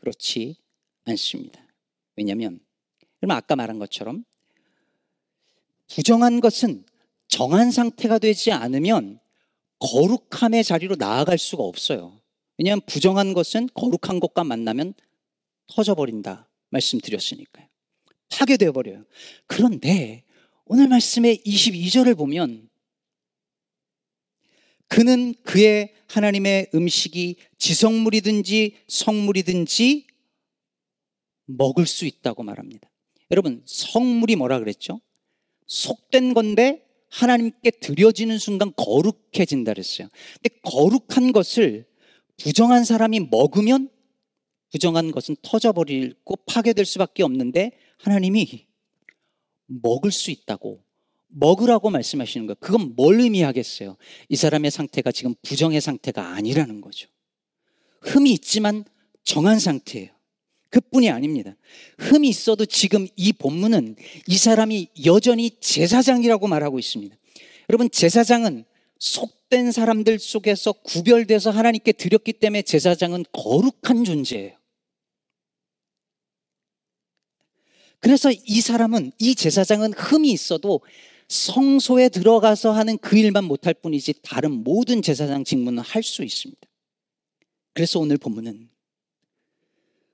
그렇지 0.00 0.56
않습니다. 1.04 1.64
왜냐하면 2.16 2.58
그러면 3.20 3.36
아까 3.36 3.54
말한 3.54 3.78
것처럼 3.78 4.24
부정한 5.94 6.40
것은 6.40 6.84
정한 7.28 7.70
상태가 7.70 8.18
되지 8.18 8.50
않으면 8.52 9.20
거룩함의 9.78 10.64
자리로 10.64 10.96
나아갈 10.96 11.38
수가 11.38 11.62
없어요. 11.64 12.20
왜냐하면 12.56 12.82
부정한 12.86 13.34
것은 13.34 13.68
거룩한 13.74 14.20
것과 14.20 14.44
만나면 14.44 14.94
터져버린다 15.66 16.48
말씀드렸으니까요. 16.70 17.66
파괴되어 18.30 18.72
버려요. 18.72 19.04
그런데 19.46 20.24
오늘 20.64 20.88
말씀의 20.88 21.38
22절을 21.44 22.16
보면 22.16 22.70
그는 24.88 25.34
그의 25.42 25.94
하나님의 26.08 26.70
음식이 26.74 27.36
지성물이든지 27.58 28.76
성물이든지 28.88 30.06
먹을 31.46 31.86
수 31.86 32.06
있다고 32.06 32.42
말합니다. 32.42 32.90
여러분, 33.30 33.62
성물이 33.66 34.36
뭐라 34.36 34.58
그랬죠? 34.58 35.00
속된 35.72 36.34
건데 36.34 36.86
하나님께 37.08 37.70
드려지는 37.70 38.38
순간 38.38 38.72
거룩해진다 38.76 39.72
그랬어요. 39.72 40.08
근데 40.42 40.60
거룩한 40.62 41.32
것을 41.32 41.86
부정한 42.36 42.84
사람이 42.84 43.20
먹으면 43.30 43.88
부정한 44.70 45.10
것은 45.12 45.36
터져버리고 45.42 46.36
파괴될 46.46 46.84
수밖에 46.84 47.22
없는데 47.22 47.72
하나님이 47.98 48.66
먹을 49.66 50.12
수 50.12 50.30
있다고 50.30 50.84
먹으라고 51.28 51.88
말씀하시는 51.88 52.46
거예요. 52.46 52.56
그건 52.60 52.94
뭘 52.94 53.20
의미하겠어요? 53.20 53.96
이 54.28 54.36
사람의 54.36 54.70
상태가 54.70 55.10
지금 55.10 55.34
부정의 55.40 55.80
상태가 55.80 56.34
아니라는 56.34 56.82
거죠. 56.82 57.08
흠이 58.02 58.30
있지만 58.32 58.84
정한 59.24 59.58
상태예요. 59.58 60.10
그뿐이 60.72 61.10
아닙니다. 61.10 61.54
흠이 61.98 62.28
있어도 62.28 62.64
지금 62.64 63.06
이 63.14 63.32
본문은 63.32 63.96
이 64.26 64.36
사람이 64.38 64.88
여전히 65.04 65.50
제사장이라고 65.60 66.48
말하고 66.48 66.78
있습니다. 66.78 67.14
여러분, 67.68 67.90
제사장은 67.90 68.64
속된 68.98 69.70
사람들 69.70 70.18
속에서 70.18 70.72
구별돼서 70.72 71.50
하나님께 71.50 71.92
드렸기 71.92 72.32
때문에 72.32 72.62
제사장은 72.62 73.26
거룩한 73.32 74.04
존재예요. 74.04 74.56
그래서 78.00 78.30
이 78.32 78.60
사람은, 78.60 79.12
이 79.18 79.34
제사장은 79.34 79.92
흠이 79.92 80.32
있어도 80.32 80.80
성소에 81.28 82.08
들어가서 82.08 82.72
하는 82.72 82.96
그 82.98 83.16
일만 83.16 83.44
못할 83.44 83.74
뿐이지 83.74 84.14
다른 84.22 84.50
모든 84.64 85.02
제사장 85.02 85.44
직무는 85.44 85.82
할 85.82 86.02
수 86.02 86.24
있습니다. 86.24 86.60
그래서 87.74 88.00
오늘 88.00 88.16
본문은 88.16 88.71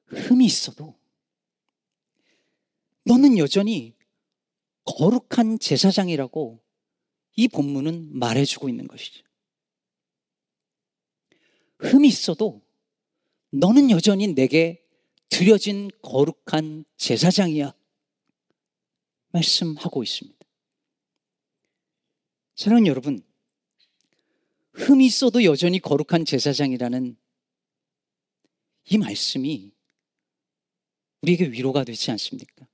흠이 0.08 0.44
있어도 0.46 0.98
너는 3.04 3.38
여전히 3.38 3.96
거룩한 4.84 5.58
제사장이라고 5.58 6.62
이 7.36 7.48
본문은 7.48 8.18
말해주고 8.18 8.68
있는 8.68 8.86
것이죠. 8.88 9.24
흠이 11.78 12.08
있어도 12.08 12.62
너는 13.50 13.90
여전히 13.90 14.28
내게 14.34 14.84
드려진 15.28 15.90
거룩한 16.02 16.84
제사장이야. 16.96 17.74
말씀하고 19.30 20.02
있습니다. 20.02 20.38
사랑하는 22.56 22.86
여러분, 22.88 23.22
흠이 24.72 25.06
있어도 25.06 25.44
여전히 25.44 25.78
거룩한 25.78 26.24
제사장이라는 26.24 27.16
이 28.90 28.98
말씀이 28.98 29.72
우리에게 31.22 31.46
위로가 31.46 31.84
되지 31.84 32.10
않습니까? 32.12 32.66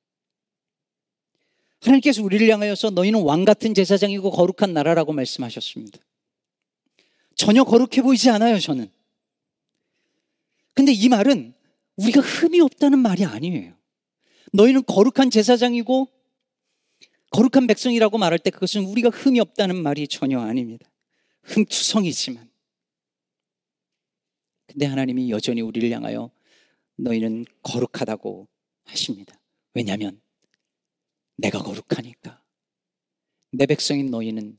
하나님께서 1.80 2.22
우리를 2.22 2.48
향하여서 2.48 2.90
너희는 2.90 3.22
왕 3.22 3.44
같은 3.44 3.74
제사장이고 3.74 4.30
거룩한 4.30 4.72
나라라고 4.72 5.12
말씀하셨습니다. 5.12 5.98
전혀 7.34 7.64
거룩해 7.64 8.02
보이지 8.02 8.30
않아요, 8.30 8.58
저는. 8.58 8.90
근데 10.72 10.92
이 10.92 11.08
말은 11.08 11.54
우리가 11.96 12.20
흠이 12.20 12.60
없다는 12.60 12.98
말이 12.98 13.24
아니에요. 13.24 13.74
너희는 14.52 14.84
거룩한 14.86 15.30
제사장이고 15.30 16.08
거룩한 17.30 17.66
백성이라고 17.66 18.16
말할 18.18 18.38
때 18.38 18.50
그것은 18.50 18.84
우리가 18.84 19.10
흠이 19.10 19.40
없다는 19.40 19.82
말이 19.82 20.06
전혀 20.06 20.40
아닙니다. 20.40 20.88
흠투성이지만. 21.42 22.48
근데 24.66 24.86
하나님이 24.86 25.30
여전히 25.30 25.60
우리를 25.60 25.90
향하여 25.90 26.30
너희는 26.96 27.44
거룩하다고 27.62 28.48
하십니다. 28.84 29.38
왜냐하면 29.74 30.20
내가 31.36 31.62
거룩하니까. 31.62 32.42
내 33.50 33.66
백성인 33.66 34.10
너희는 34.10 34.58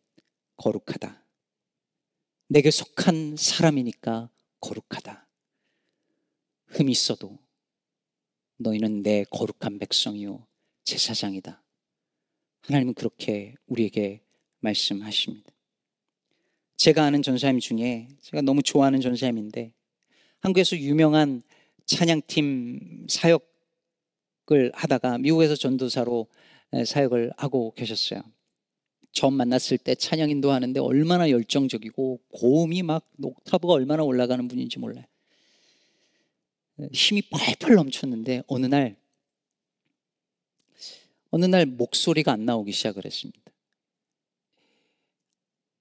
거룩하다. 0.57 1.25
내게 2.47 2.71
속한 2.71 3.35
사람이니까 3.37 4.29
거룩하다. 4.59 5.27
흠이 6.67 6.91
있어도 6.91 7.39
너희는 8.57 9.03
내 9.03 9.23
거룩한 9.29 9.79
백성이요 9.79 10.45
제사장이다. 10.83 11.61
하나님은 12.61 12.93
그렇게 12.93 13.55
우리에게 13.67 14.21
말씀하십니다. 14.59 15.51
제가 16.77 17.03
아는 17.03 17.21
전사님 17.21 17.59
중에 17.59 18.09
제가 18.21 18.41
너무 18.41 18.61
좋아하는 18.61 19.01
전사님인데 19.01 19.73
한국에서 20.39 20.77
유명한 20.77 21.43
찬양팀 21.85 23.07
사역을 23.09 24.71
하다가 24.73 25.19
미국에서 25.19 25.55
전도사로 25.55 26.27
사역을 26.85 27.31
하고 27.37 27.73
계셨어요. 27.75 28.21
처음 29.11 29.35
만났을 29.35 29.77
때 29.77 29.95
찬양 29.95 30.29
인도하는데 30.29 30.79
얼마나 30.79 31.29
열정적이고 31.29 32.19
고음이 32.33 32.83
막 32.83 33.09
옥타브가 33.21 33.73
얼마나 33.73 34.03
올라가는 34.03 34.45
분인지 34.47 34.79
몰라요. 34.79 35.05
힘이 36.91 37.21
팔팔 37.21 37.75
넘쳤는데 37.75 38.43
어느 38.47 38.65
날 38.65 38.97
어느 41.29 41.45
날 41.45 41.65
목소리가 41.65 42.33
안 42.33 42.45
나오기 42.45 42.71
시작을 42.71 43.05
했습니다. 43.05 43.39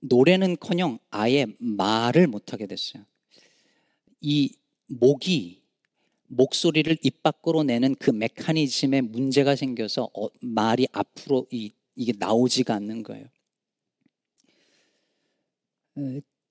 노래는커녕 0.01 0.99
아예 1.11 1.47
말을 1.59 2.27
못하게 2.27 2.67
됐어요. 2.67 3.05
이 4.21 4.55
목이 4.87 5.64
목소리를 6.27 6.97
입 7.03 7.23
밖으로 7.23 7.63
내는 7.63 7.95
그 7.97 8.11
메커니즘에 8.11 9.01
문제가 9.03 9.57
생겨서 9.57 10.11
어, 10.15 10.29
말이 10.41 10.87
앞으로 10.93 11.47
이, 11.51 11.73
이게 11.97 12.13
나오지가 12.19 12.75
않는 12.75 13.03
거예요. 13.03 13.27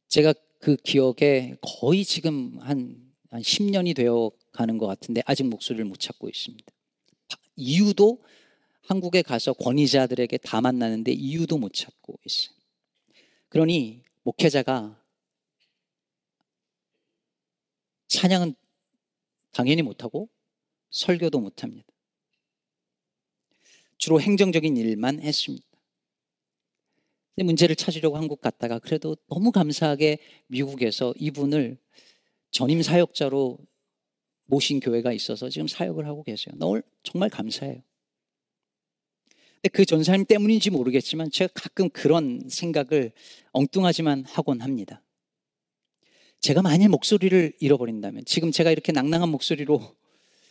제가 0.08 0.34
그 0.60 0.78
기억에 0.78 1.58
거의 1.62 2.06
지금 2.06 2.58
한, 2.60 3.12
한 3.30 3.42
10년이 3.42 3.96
되어 3.96 4.32
가는 4.52 4.78
것 4.78 4.88
같은데 4.88 5.22
아직 5.26 5.44
목소리를 5.44 5.84
못 5.86 6.00
찾고 6.00 6.30
있습니다. 6.30 6.72
이유도 7.56 8.22
한국에 8.84 9.22
가서 9.22 9.54
권위자들에게 9.54 10.38
다 10.38 10.62
만나는데 10.62 11.12
이유도 11.12 11.58
못 11.58 11.74
찾고 11.74 12.20
있어요. 12.26 12.56
그러니 13.50 14.02
목회자가 14.24 15.00
찬양은 18.08 18.56
당연히 19.54 19.82
못하고 19.82 20.30
설교도 20.90 21.40
못합니다. 21.40 21.88
주로 23.98 24.20
행정적인 24.20 24.76
일만 24.76 25.22
했습니다. 25.22 25.66
문제를 27.38 27.76
찾으려고 27.76 28.18
한국 28.18 28.42
갔다가 28.42 28.80
그래도 28.80 29.16
너무 29.28 29.52
감사하게 29.52 30.20
미국에서 30.48 31.14
이분을 31.18 31.78
전임 32.52 32.84
사역자로 32.84 33.58
모신 34.46 34.80
교회가 34.80 35.14
있어서 35.14 35.50
지금 35.50 35.68
사역을 35.68 36.06
하고 36.06 36.24
계세요. 36.24 36.54
늘 36.60 36.84
정말 37.02 37.30
감사해요. 37.30 37.82
근데 39.56 39.70
그 39.72 39.86
전사님 39.86 40.26
때문인지 40.26 40.70
모르겠지만 40.70 41.32
제가 41.32 41.52
가끔 41.56 41.90
그런 41.90 42.48
생각을 42.50 43.14
엉뚱하지만 43.54 44.26
하곤 44.26 44.62
합니다. 44.62 45.02
제가 46.44 46.62
만일 46.62 46.90
목소리를 46.90 47.54
잃어버린다면 47.58 48.26
지금 48.26 48.52
제가 48.52 48.70
이렇게 48.70 48.92
낭낭한 48.92 49.30
목소리로 49.30 49.96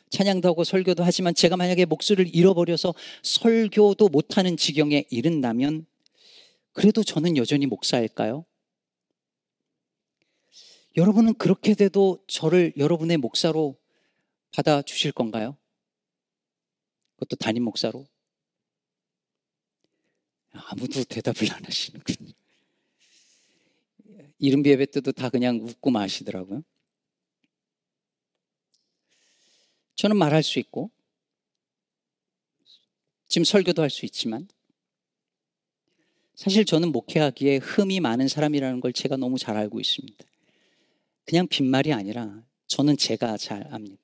찬양도 0.08 0.48
하고 0.48 0.64
설교도 0.64 1.04
하지만 1.04 1.34
제가 1.34 1.58
만약에 1.58 1.84
목소리를 1.84 2.34
잃어버려서 2.34 2.94
설교도 3.22 4.08
못하는 4.08 4.56
지경에 4.56 5.04
이른다면 5.10 5.84
그래도 6.72 7.04
저는 7.04 7.36
여전히 7.36 7.66
목사일까요? 7.66 8.46
여러분은 10.96 11.34
그렇게 11.34 11.74
돼도 11.74 12.24
저를 12.26 12.72
여러분의 12.78 13.18
목사로 13.18 13.78
받아주실 14.52 15.12
건가요? 15.12 15.58
그것도 17.16 17.36
담임 17.36 17.64
목사로? 17.64 18.06
아무도 20.52 21.04
대답을 21.04 21.52
안 21.52 21.62
하시는군요. 21.66 22.32
이름 24.42 24.66
예배 24.66 24.86
때도 24.86 25.12
다 25.12 25.28
그냥 25.30 25.60
웃고 25.62 25.92
마시더라고요. 25.92 26.64
저는 29.94 30.16
말할 30.16 30.42
수 30.42 30.58
있고, 30.58 30.90
지금 33.28 33.44
설교도 33.44 33.82
할 33.82 33.88
수 33.88 34.04
있지만, 34.04 34.48
사실 36.34 36.64
저는 36.64 36.90
목회하기에 36.90 37.58
흠이 37.58 38.00
많은 38.00 38.26
사람이라는 38.26 38.80
걸 38.80 38.92
제가 38.92 39.16
너무 39.16 39.38
잘 39.38 39.56
알고 39.56 39.78
있습니다. 39.78 40.24
그냥 41.24 41.46
빈말이 41.46 41.92
아니라 41.92 42.44
저는 42.66 42.96
제가 42.96 43.36
잘 43.36 43.72
압니다. 43.72 44.02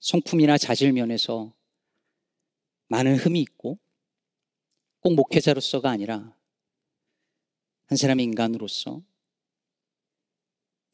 성품이나 0.00 0.58
자질 0.58 0.92
면에서 0.92 1.54
많은 2.88 3.14
흠이 3.14 3.40
있고 3.40 3.78
꼭 4.98 5.14
목회자로서가 5.14 5.90
아니라 5.90 6.36
한 7.86 7.96
사람의 7.96 8.24
인간으로서 8.24 9.00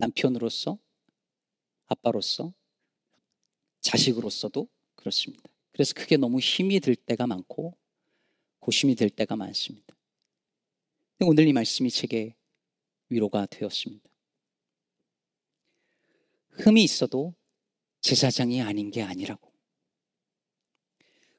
남편으로서 0.01 0.79
아빠로서 1.87 2.55
자식으로서도 3.81 4.69
그렇습니다. 4.95 5.51
그래서 5.73 5.95
그게 5.95 6.17
너무 6.17 6.41
힘이 6.41 6.81
들 6.81 6.97
때가 6.97 7.27
많고 7.27 7.77
고심이 8.61 8.95
될 8.95 9.11
때가 9.11 9.37
많습니다. 9.37 9.95
오늘 11.21 11.47
이 11.47 11.53
말씀이 11.53 11.91
제게 11.91 12.35
위로가 13.11 13.47
되었습니다. 13.47 14.09
흠이 16.51 16.83
있어도 16.83 17.35
제사장이 18.01 18.63
아닌 18.63 18.91
게 18.91 19.03
아니라고. 19.03 19.53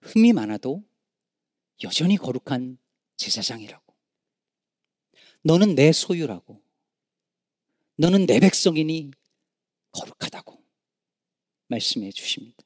흠이 0.02 0.34
많아도 0.34 0.84
여전히 1.84 2.18
거룩한 2.18 2.78
제사장이라고. 3.18 3.96
너는 5.44 5.76
내 5.76 5.92
소유라고. 5.92 6.62
너는 8.02 8.26
내 8.26 8.40
백성이니 8.40 9.12
거룩하다고 9.92 10.60
말씀해 11.68 12.10
주십니다. 12.12 12.58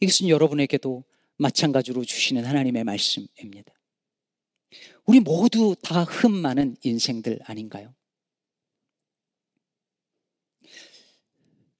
이것은 0.00 0.28
여러분에게도 0.28 1.02
마찬가지로 1.38 2.04
주시는 2.04 2.44
하나님의 2.44 2.84
말씀입니다. 2.84 3.72
우리 5.06 5.20
모두 5.20 5.74
다 5.82 6.04
흠 6.04 6.30
많은 6.32 6.76
인생들 6.82 7.40
아닌가요? 7.44 7.94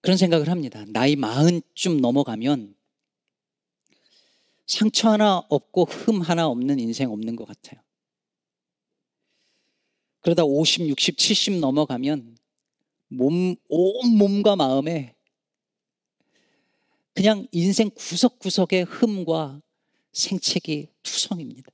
그런 0.00 0.16
생각을 0.16 0.48
합니다. 0.48 0.86
나이 0.88 1.16
마흔쯤 1.16 2.00
넘어가면 2.00 2.74
상처 4.66 5.10
하나 5.10 5.42
없고 5.50 5.84
흠 5.84 6.22
하나 6.22 6.46
없는 6.46 6.78
인생 6.80 7.10
없는 7.10 7.36
것 7.36 7.44
같아요. 7.44 7.85
그러다 10.26 10.44
50, 10.44 10.88
60, 10.88 11.16
70 11.16 11.60
넘어가면 11.60 12.36
몸, 13.06 13.54
온 13.68 14.18
몸과 14.18 14.56
마음에 14.56 15.14
그냥 17.14 17.46
인생 17.52 17.90
구석구석의 17.90 18.86
흠과 18.86 19.62
생책이 20.12 20.88
투성입니다. 21.04 21.70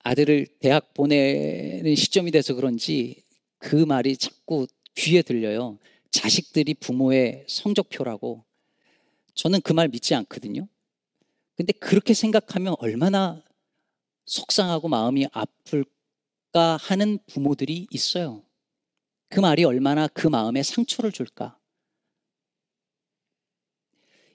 아들을 0.00 0.46
대학 0.60 0.92
보내는 0.92 1.94
시점이 1.94 2.32
돼서 2.32 2.52
그런지 2.52 3.22
그 3.56 3.76
말이 3.76 4.14
자꾸 4.18 4.66
귀에 4.94 5.22
들려요. 5.22 5.78
자식들이 6.10 6.74
부모의 6.74 7.46
성적표라고. 7.48 8.44
저는 9.34 9.62
그 9.62 9.72
말 9.72 9.88
믿지 9.88 10.14
않거든요. 10.14 10.68
근데 11.56 11.72
그렇게 11.72 12.14
생각하면 12.14 12.74
얼마나 12.78 13.42
속상하고 14.26 14.88
마음이 14.88 15.26
아플까 15.32 16.76
하는 16.78 17.18
부모들이 17.26 17.86
있어요. 17.90 18.42
그 19.28 19.40
말이 19.40 19.64
얼마나 19.64 20.08
그 20.08 20.26
마음에 20.26 20.62
상처를 20.62 21.12
줄까. 21.12 21.58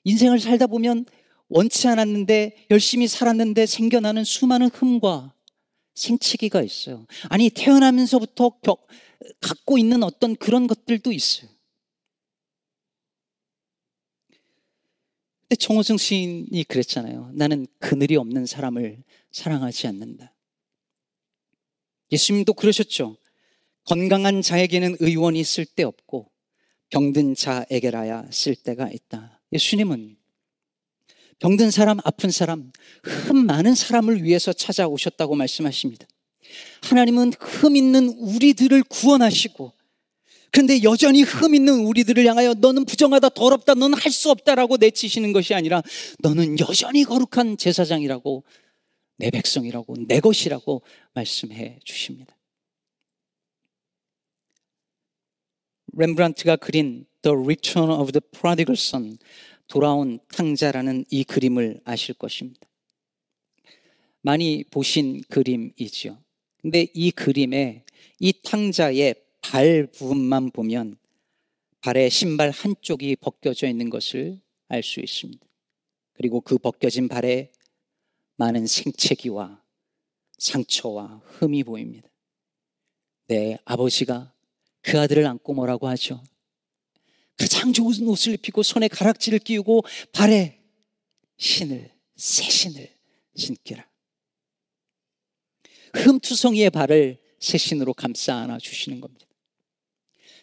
인생을 0.04 0.40
살다 0.40 0.68
보면 0.68 1.06
원치 1.50 1.88
않았는데 1.88 2.68
열심히 2.72 3.08
살았는데 3.08 3.66
생겨나는 3.66 4.24
수많은 4.24 4.70
흠과 4.70 5.34
생치기가 5.96 6.62
있어요. 6.62 7.08
아니, 7.30 7.50
태어나면서부터 7.50 8.60
겨, 8.62 8.78
갖고 9.42 9.78
있는 9.78 10.04
어떤 10.04 10.36
그런 10.36 10.68
것들도 10.68 11.12
있어요. 11.12 11.50
근데 15.48 15.56
정호승 15.60 15.96
시인이 15.98 16.66
그랬잖아요. 16.66 17.32
나는 17.34 17.68
그늘이 17.80 18.18
없는 18.18 18.46
사람을 18.46 19.04
사랑하지 19.32 19.88
않는다. 19.88 20.34
예수님도 22.12 22.54
그러셨죠. 22.54 23.18
건강한 23.86 24.42
자에게는 24.42 24.98
의원이 25.00 25.44
쓸데 25.46 25.84
없고 25.84 26.30
병든 26.90 27.36
자에게라야 27.36 28.28
쓸데가 28.30 28.90
있다. 28.92 29.42
예수님은 29.54 30.18
병든 31.40 31.72
사람, 31.72 32.00
아픈 32.04 32.30
사람, 32.30 32.72
흠 33.04 33.46
많은 33.46 33.76
사람을 33.76 34.24
위해서 34.24 34.52
찾아오셨다고 34.52 35.36
말씀하십니다. 35.36 36.08
하나님은 36.82 37.34
흠 37.40 37.76
있는 37.76 38.10
우리들을 38.10 38.84
구원하시고, 38.84 39.72
그런데 40.52 40.82
여전히 40.84 41.24
흠 41.24 41.54
있는 41.54 41.86
우리들을 41.86 42.26
향하여 42.26 42.54
너는 42.56 42.86
부정하다, 42.86 43.30
더럽다, 43.30 43.74
너는 43.74 43.98
할 43.98 44.12
수 44.12 44.32
없다라고 44.32 44.78
내치시는 44.78 45.34
것이 45.34 45.54
아니라 45.54 45.84
너는 46.20 46.60
여전히 46.60 47.04
거룩한 47.04 47.58
제사장이라고, 47.58 48.44
내 49.18 49.30
백성이라고, 49.30 49.96
내 50.08 50.20
것이라고 50.20 50.82
말씀해 51.14 51.80
주십니다. 51.84 52.36
렘브란트가 55.94 56.56
그린 56.56 57.06
The 57.22 57.36
Return 57.38 57.92
of 57.92 58.12
the 58.12 58.22
Prodigal 58.32 58.76
Son, 58.78 59.18
돌아온 59.68 60.20
탕자라는 60.30 61.06
이 61.12 61.24
그림을 61.24 61.82
아실 61.84 62.16
것입니다. 62.16 62.62
많이 64.22 64.64
보신 64.72 65.22
그림이죠. 65.30 66.18
근데 66.62 66.88
이 66.94 67.12
그림에 67.12 67.84
이 68.20 68.34
탕자의 68.42 69.16
발 69.42 69.88
부분만 69.88 70.52
보면 70.52 70.98
발에 71.82 72.10
신발 72.10 72.52
한쪽이 72.52 73.16
벗겨져 73.18 73.68
있는 73.68 73.90
것을 73.90 74.42
알 74.68 74.84
수 74.84 75.00
있습니다. 75.00 75.46
그리고 76.14 76.42
그 76.42 76.58
벗겨진 76.58 77.08
발에 77.08 77.52
많은 78.36 78.68
생채기와 78.68 79.64
상처와 80.38 81.22
흠이 81.26 81.64
보입니다. 81.64 82.10
내 83.28 83.58
아버지가 83.66 84.34
그 84.82 85.00
아들을 85.00 85.26
안고 85.26 85.54
뭐라고 85.54 85.88
하죠? 85.90 86.24
가장 87.38 87.72
좋은 87.72 88.08
옷을 88.08 88.34
입히고 88.34 88.64
손에 88.64 88.88
가락지를 88.88 89.40
끼우고 89.40 89.84
발에 90.12 90.60
신을 91.38 91.92
새 92.16 92.44
신을 92.50 92.98
신기라. 93.36 93.88
흠투성이의 95.94 96.72
발을 96.72 97.22
새 97.40 97.58
신으로 97.58 97.94
감싸 97.94 98.36
안아 98.38 98.58
주시는 98.58 99.02
겁니다. 99.02 99.27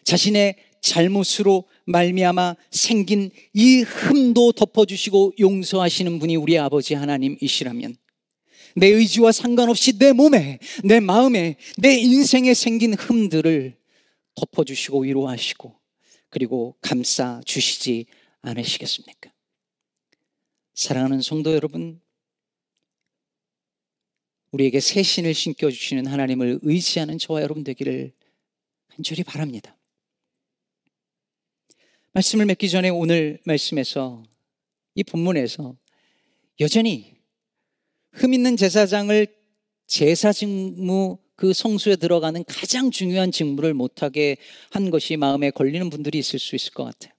자신의 0.05 0.55
잘못으로 0.81 1.65
말미암아 1.85 2.55
생긴 2.71 3.31
이 3.53 3.81
흠도 3.81 4.53
덮어주시고 4.53 5.33
용서하시는 5.39 6.19
분이 6.19 6.35
우리 6.35 6.57
아버지 6.57 6.93
하나님이시라면 6.93 7.97
내 8.77 8.87
의지와 8.87 9.31
상관없이 9.31 9.97
내 9.97 10.11
몸에, 10.11 10.59
내 10.83 10.99
마음에, 10.99 11.57
내 11.77 11.95
인생에 11.97 12.53
생긴 12.53 12.93
흠들을 12.93 13.77
덮어주시고 14.35 14.99
위로하시고 15.03 15.75
그리고 16.29 16.75
감싸 16.81 17.41
주시지 17.45 18.05
않으시겠습니까? 18.41 19.31
사랑하는 20.73 21.21
성도 21.21 21.53
여러분, 21.53 22.01
우리에게 24.51 24.81
새 24.81 25.01
신을 25.01 25.33
신겨 25.33 25.71
주시는 25.71 26.05
하나님을 26.05 26.59
의지하는 26.61 27.17
저와 27.17 27.41
여러분 27.41 27.63
되기를 27.63 28.11
간절히 28.89 29.23
바랍니다. 29.23 29.74
말씀을 32.15 32.45
맺기 32.45 32.69
전에 32.69 32.87
오늘 32.87 33.39
말씀에서 33.43 34.23
이 34.95 35.03
본문에서 35.03 35.75
여전히 36.61 37.13
흠 38.13 38.33
있는 38.33 38.55
제사장을 38.55 39.27
제사 39.85 40.31
직무 40.31 41.17
그 41.35 41.51
성수에 41.51 41.97
들어가는 41.97 42.45
가장 42.45 42.89
중요한 42.89 43.33
직무를 43.33 43.73
못하게 43.73 44.37
한 44.71 44.91
것이 44.91 45.17
마음에 45.17 45.51
걸리는 45.51 45.89
분들이 45.89 46.17
있을 46.17 46.39
수 46.39 46.55
있을 46.55 46.71
것 46.71 46.85
같아요. 46.85 47.13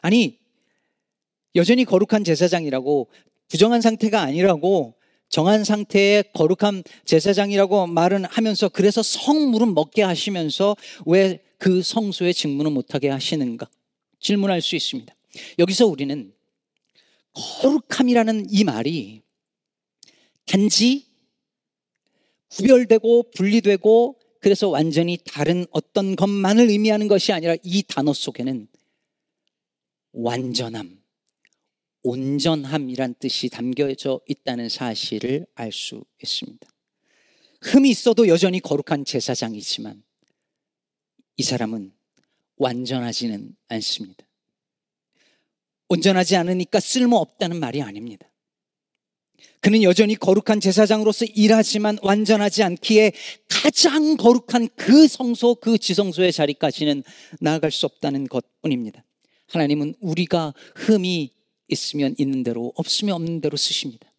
아니, 0.00 0.38
여전히 1.56 1.84
거룩한 1.84 2.22
제사장이라고 2.22 3.10
부정한 3.48 3.80
상태가 3.80 4.20
아니라고 4.20 4.94
정한 5.28 5.64
상태의 5.64 6.24
거룩한 6.34 6.84
제사장이라고 7.04 7.88
말은 7.88 8.26
하면서 8.26 8.68
그래서 8.68 9.02
성물은 9.02 9.74
먹게 9.74 10.02
하시면서 10.02 10.76
왜 11.04 11.50
그 11.60 11.82
성소의 11.82 12.32
직무는 12.34 12.72
못하게 12.72 13.10
하시는가 13.10 13.68
질문할 14.20 14.62
수 14.62 14.76
있습니다. 14.76 15.14
여기서 15.58 15.86
우리는 15.86 16.32
거룩함이라는 17.32 18.46
이 18.50 18.64
말이 18.64 19.22
단지 20.46 21.06
구별되고 22.48 23.30
분리되고 23.30 24.20
그래서 24.40 24.68
완전히 24.68 25.18
다른 25.24 25.66
어떤 25.70 26.16
것만을 26.16 26.70
의미하는 26.70 27.08
것이 27.08 27.32
아니라 27.32 27.54
이 27.62 27.82
단어 27.82 28.12
속에는 28.12 28.66
완전함, 30.12 31.00
온전함이란 32.02 33.14
뜻이 33.20 33.48
담겨져 33.48 34.20
있다는 34.26 34.68
사실을 34.68 35.46
알 35.54 35.70
수 35.70 36.02
있습니다. 36.22 36.68
흠이 37.62 37.90
있어도 37.90 38.26
여전히 38.26 38.58
거룩한 38.58 39.04
제사장이지만 39.04 40.02
이 41.36 41.42
사람은 41.42 41.92
완전하지는 42.60 43.56
않습니다. 43.68 44.24
온전하지 45.88 46.36
않으니까 46.36 46.78
쓸모없다는 46.78 47.58
말이 47.58 47.82
아닙니다. 47.82 48.26
그는 49.60 49.82
여전히 49.82 50.14
거룩한 50.14 50.60
제사장으로서 50.60 51.24
일하지만 51.24 51.98
완전하지 52.02 52.62
않기에 52.62 53.12
가장 53.48 54.16
거룩한 54.16 54.68
그 54.76 55.08
성소, 55.08 55.56
그 55.56 55.78
지성소의 55.78 56.32
자리까지는 56.32 57.02
나아갈 57.40 57.70
수 57.70 57.86
없다는 57.86 58.28
것 58.28 58.44
뿐입니다. 58.62 59.04
하나님은 59.48 59.94
우리가 60.00 60.54
흠이 60.76 61.32
있으면 61.68 62.14
있는 62.18 62.42
대로, 62.42 62.72
없으면 62.76 63.14
없는 63.14 63.40
대로 63.40 63.56
쓰십니다. 63.56 64.12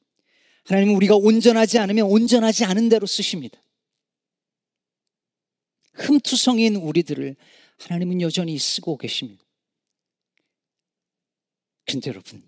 하나님은 0.65 0.95
우리가 0.95 1.15
온전하지 1.15 1.79
않으면 1.79 2.07
온전하지 2.07 2.65
않은 2.65 2.89
대로 2.89 3.05
쓰십니다. 3.05 3.61
흠투성인 5.93 6.75
우리들을 6.75 7.35
하나님은 7.81 8.21
여전히 8.21 8.57
쓰고 8.57 8.97
계십니다. 8.97 9.43
근데 11.85 12.09
여러분, 12.09 12.43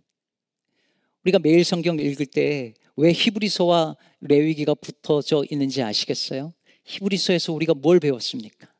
우리가 1.23 1.39
매일 1.39 1.63
성경 1.63 1.99
읽을 1.99 2.25
때 2.27 2.73
왜 2.95 3.11
히브리서와 3.11 3.95
레위기가 4.21 4.75
붙어져 4.75 5.43
있는지 5.49 5.81
아시겠어요? 5.81 6.53
히브리서에서 6.85 7.53
우리가 7.53 7.73
뭘 7.73 7.99
배웠습니까? 7.99 8.71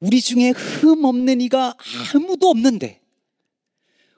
우리 0.00 0.20
중에 0.20 0.50
흠 0.50 1.04
없는 1.04 1.40
이가 1.40 1.76
아무도 2.14 2.48
없는데 2.48 3.00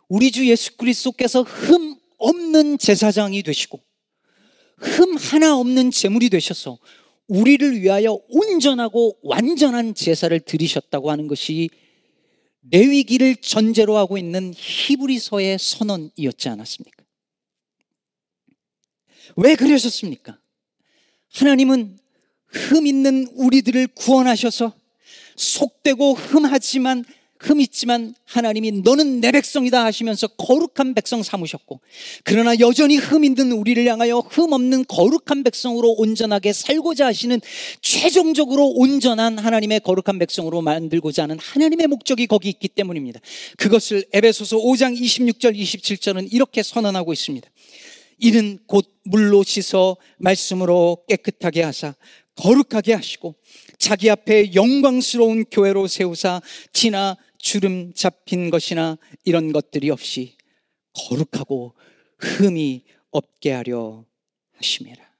우리 0.08 0.30
주 0.30 0.48
예수 0.48 0.76
그리스도께서 0.76 1.42
흠 1.42 1.96
없는 2.18 2.78
제사장이 2.78 3.42
되시고 3.42 3.80
흠 4.78 5.16
하나 5.16 5.56
없는 5.56 5.90
제물이 5.90 6.30
되셔서 6.30 6.78
우리를 7.28 7.80
위하여 7.80 8.18
온전하고 8.28 9.18
완전한 9.22 9.94
제사를 9.94 10.38
드리셨다고 10.38 11.10
하는 11.10 11.26
것이 11.26 11.70
레위기를 12.70 13.36
전제로 13.36 13.96
하고 13.96 14.18
있는 14.18 14.52
히브리서의 14.56 15.58
선언이었지 15.58 16.48
않았습니까? 16.48 17.04
왜 19.36 19.54
그러셨습니까? 19.54 20.38
하나님은 21.32 21.98
흠 22.46 22.86
있는 22.86 23.26
우리들을 23.34 23.88
구원하셔서 23.88 24.72
속되고 25.36 26.14
흠하지만 26.14 27.04
흠 27.38 27.60
있지만 27.60 28.14
하나님이 28.24 28.72
너는 28.82 29.20
내 29.20 29.30
백성이다 29.32 29.84
하시면서 29.84 30.26
거룩한 30.28 30.94
백성 30.94 31.22
삼으셨고 31.22 31.80
그러나 32.24 32.58
여전히 32.58 32.96
흠 32.96 33.24
있는 33.24 33.52
우리를 33.52 33.86
향하여 33.86 34.18
흠 34.18 34.52
없는 34.52 34.84
거룩한 34.86 35.42
백성으로 35.44 35.92
온전하게 35.92 36.52
살고자 36.52 37.06
하시는 37.06 37.40
최종적으로 37.80 38.68
온전한 38.68 39.38
하나님의 39.38 39.80
거룩한 39.80 40.18
백성으로 40.18 40.62
만들고자 40.62 41.24
하는 41.24 41.38
하나님의 41.38 41.86
목적이 41.88 42.26
거기 42.26 42.48
있기 42.48 42.68
때문입니다. 42.68 43.20
그것을 43.58 44.04
에베소서 44.12 44.58
5장 44.58 44.98
26절 44.98 45.56
27절은 45.56 46.32
이렇게 46.32 46.62
선언하고 46.62 47.12
있습니다. 47.12 47.48
이는 48.18 48.58
곧 48.66 48.86
물로 49.04 49.42
씻어 49.42 49.96
말씀으로 50.18 51.04
깨끗하게 51.08 51.62
하사 51.62 51.94
거룩하게 52.36 52.94
하시고 52.94 53.34
자기 53.78 54.10
앞에 54.10 54.54
영광스러운 54.54 55.44
교회로 55.50 55.86
세우사 55.86 56.40
티나 56.72 57.16
주름 57.46 57.92
잡힌 57.92 58.50
것이나 58.50 58.98
이런 59.22 59.52
것들이 59.52 59.90
없이 59.90 60.36
거룩하고 60.94 61.76
흠이 62.18 62.84
없게 63.12 63.52
하려 63.52 64.04
하심이라. 64.54 65.14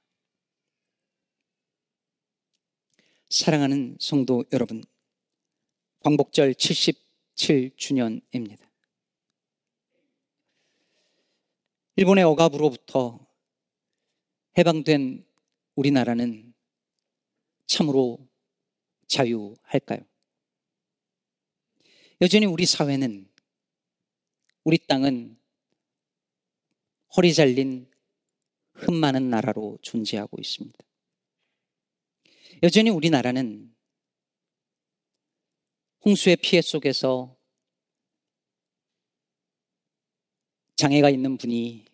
사랑하는 3.29 3.95
성도 4.01 4.43
여러분, 4.51 4.83
광복절 6.03 6.55
77주년입니다. 6.55 8.59
일본의 11.95 12.25
억압으로부터 12.25 13.25
해방된 14.57 15.25
우리나라는 15.75 16.53
참으로 17.67 18.27
자유할까요? 19.07 20.16
여전히 22.19 22.47
우리 22.47 22.65
사회는 22.65 23.29
우리 24.63 24.79
땅은 24.79 25.39
허리 27.15 27.33
잘린 27.33 27.89
흠 28.73 28.95
많은 28.95 29.29
나라로 29.29 29.77
존재하고 29.81 30.37
있습니다. 30.39 30.77
여전히 32.63 32.89
우리나라는 32.89 33.73
홍수의 36.05 36.37
피해 36.37 36.61
속에서 36.61 37.37
장애가 40.75 41.11
있는 41.11 41.37
분이 41.37 41.85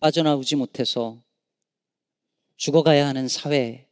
빠져나오지 0.00 0.56
못해서 0.56 1.22
죽어가야 2.56 3.06
하는 3.06 3.28
사회입니다. 3.28 3.88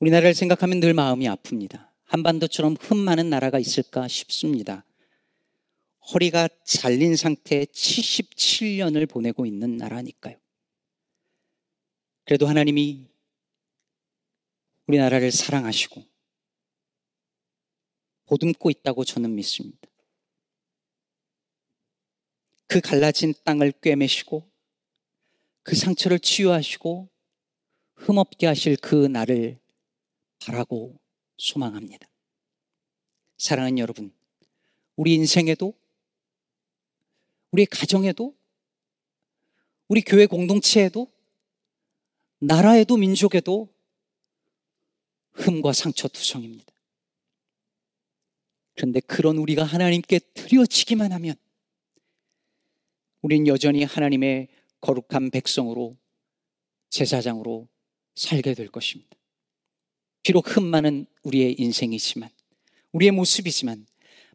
우리나라를 0.00 0.34
생각하면 0.34 0.80
늘 0.80 0.92
마음이 0.92 1.26
아픕니다. 1.26 1.88
한반도처럼 2.04 2.76
흠 2.78 2.98
많은 2.98 3.30
나라가 3.30 3.58
있을까 3.58 4.06
싶습니다. 4.08 4.84
허리가 6.12 6.48
잘린 6.64 7.16
상태에 7.16 7.64
77년을 7.64 9.08
보내고 9.08 9.46
있는 9.46 9.76
나라니까요. 9.76 10.36
그래도 12.24 12.46
하나님이 12.46 13.06
우리나라를 14.86 15.32
사랑하시고 15.32 16.04
보듬고 18.26 18.70
있다고 18.70 19.04
저는 19.04 19.34
믿습니다. 19.34 19.88
그 22.66 22.80
갈라진 22.80 23.32
땅을 23.44 23.72
꿰매시고 23.80 24.48
그 25.62 25.74
상처를 25.74 26.18
치유하시고 26.18 27.08
흠없게 27.94 28.46
하실 28.46 28.76
그 28.76 29.06
날을 29.06 29.58
바라고 30.40 30.98
소망합니다. 31.36 32.08
사랑하는 33.38 33.78
여러분, 33.78 34.12
우리 34.96 35.14
인생에도, 35.14 35.74
우리 37.50 37.66
가정에도, 37.66 38.34
우리 39.88 40.00
교회 40.02 40.26
공동체에도, 40.26 41.10
나라에도 42.38 42.96
민족에도 42.96 43.72
흠과 45.32 45.72
상처 45.72 46.08
투성입니다. 46.08 46.72
그런데 48.74 49.00
그런 49.00 49.38
우리가 49.38 49.64
하나님께 49.64 50.18
드려지기만 50.18 51.12
하면 51.12 51.34
우린 53.22 53.46
여전히 53.46 53.84
하나님의 53.84 54.48
거룩한 54.80 55.30
백성으로 55.30 55.96
제사장으로 56.90 57.68
살게 58.14 58.54
될 58.54 58.68
것입니다. 58.68 59.16
비록 60.26 60.56
흠 60.56 60.64
많은 60.64 61.06
우리의 61.22 61.54
인생이지만 61.56 62.28
우리의 62.90 63.12
모습이지만 63.12 63.86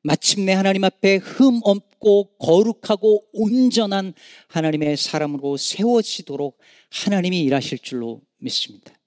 마침내 0.04 0.54
하나님 0.54 0.86
앞에 0.86 1.18
흠 1.18 1.60
없고 1.66 2.38
거룩하고 2.38 3.26
온전한 3.34 4.14
하나님의 4.48 4.96
사람으로 4.96 5.58
세워지도록 5.58 6.58
하나님이 6.92 7.42
일하실 7.42 7.80
줄로 7.80 8.22
믿습니다. 8.38 8.98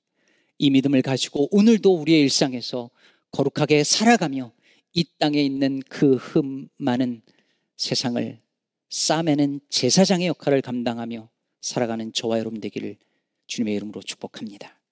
이 0.58 0.68
믿음을 0.68 1.00
가지고 1.00 1.48
오늘도 1.56 1.94
우리의 2.02 2.20
일상에서 2.20 2.90
거룩하게 3.30 3.82
살아가며 3.82 4.52
이 4.92 5.06
땅에 5.18 5.40
있는 5.40 5.80
그 5.88 6.16
흠 6.16 6.68
많은 6.76 7.22
세상을 7.78 8.42
싸매는 8.90 9.60
제사장의 9.70 10.26
역할을 10.26 10.60
감당하며 10.60 11.30
살아가는 11.62 12.12
저와 12.12 12.40
여러분 12.40 12.60
되기를 12.60 12.98
주님의 13.46 13.74
이름으로 13.74 14.02
축복합니다. 14.02 14.83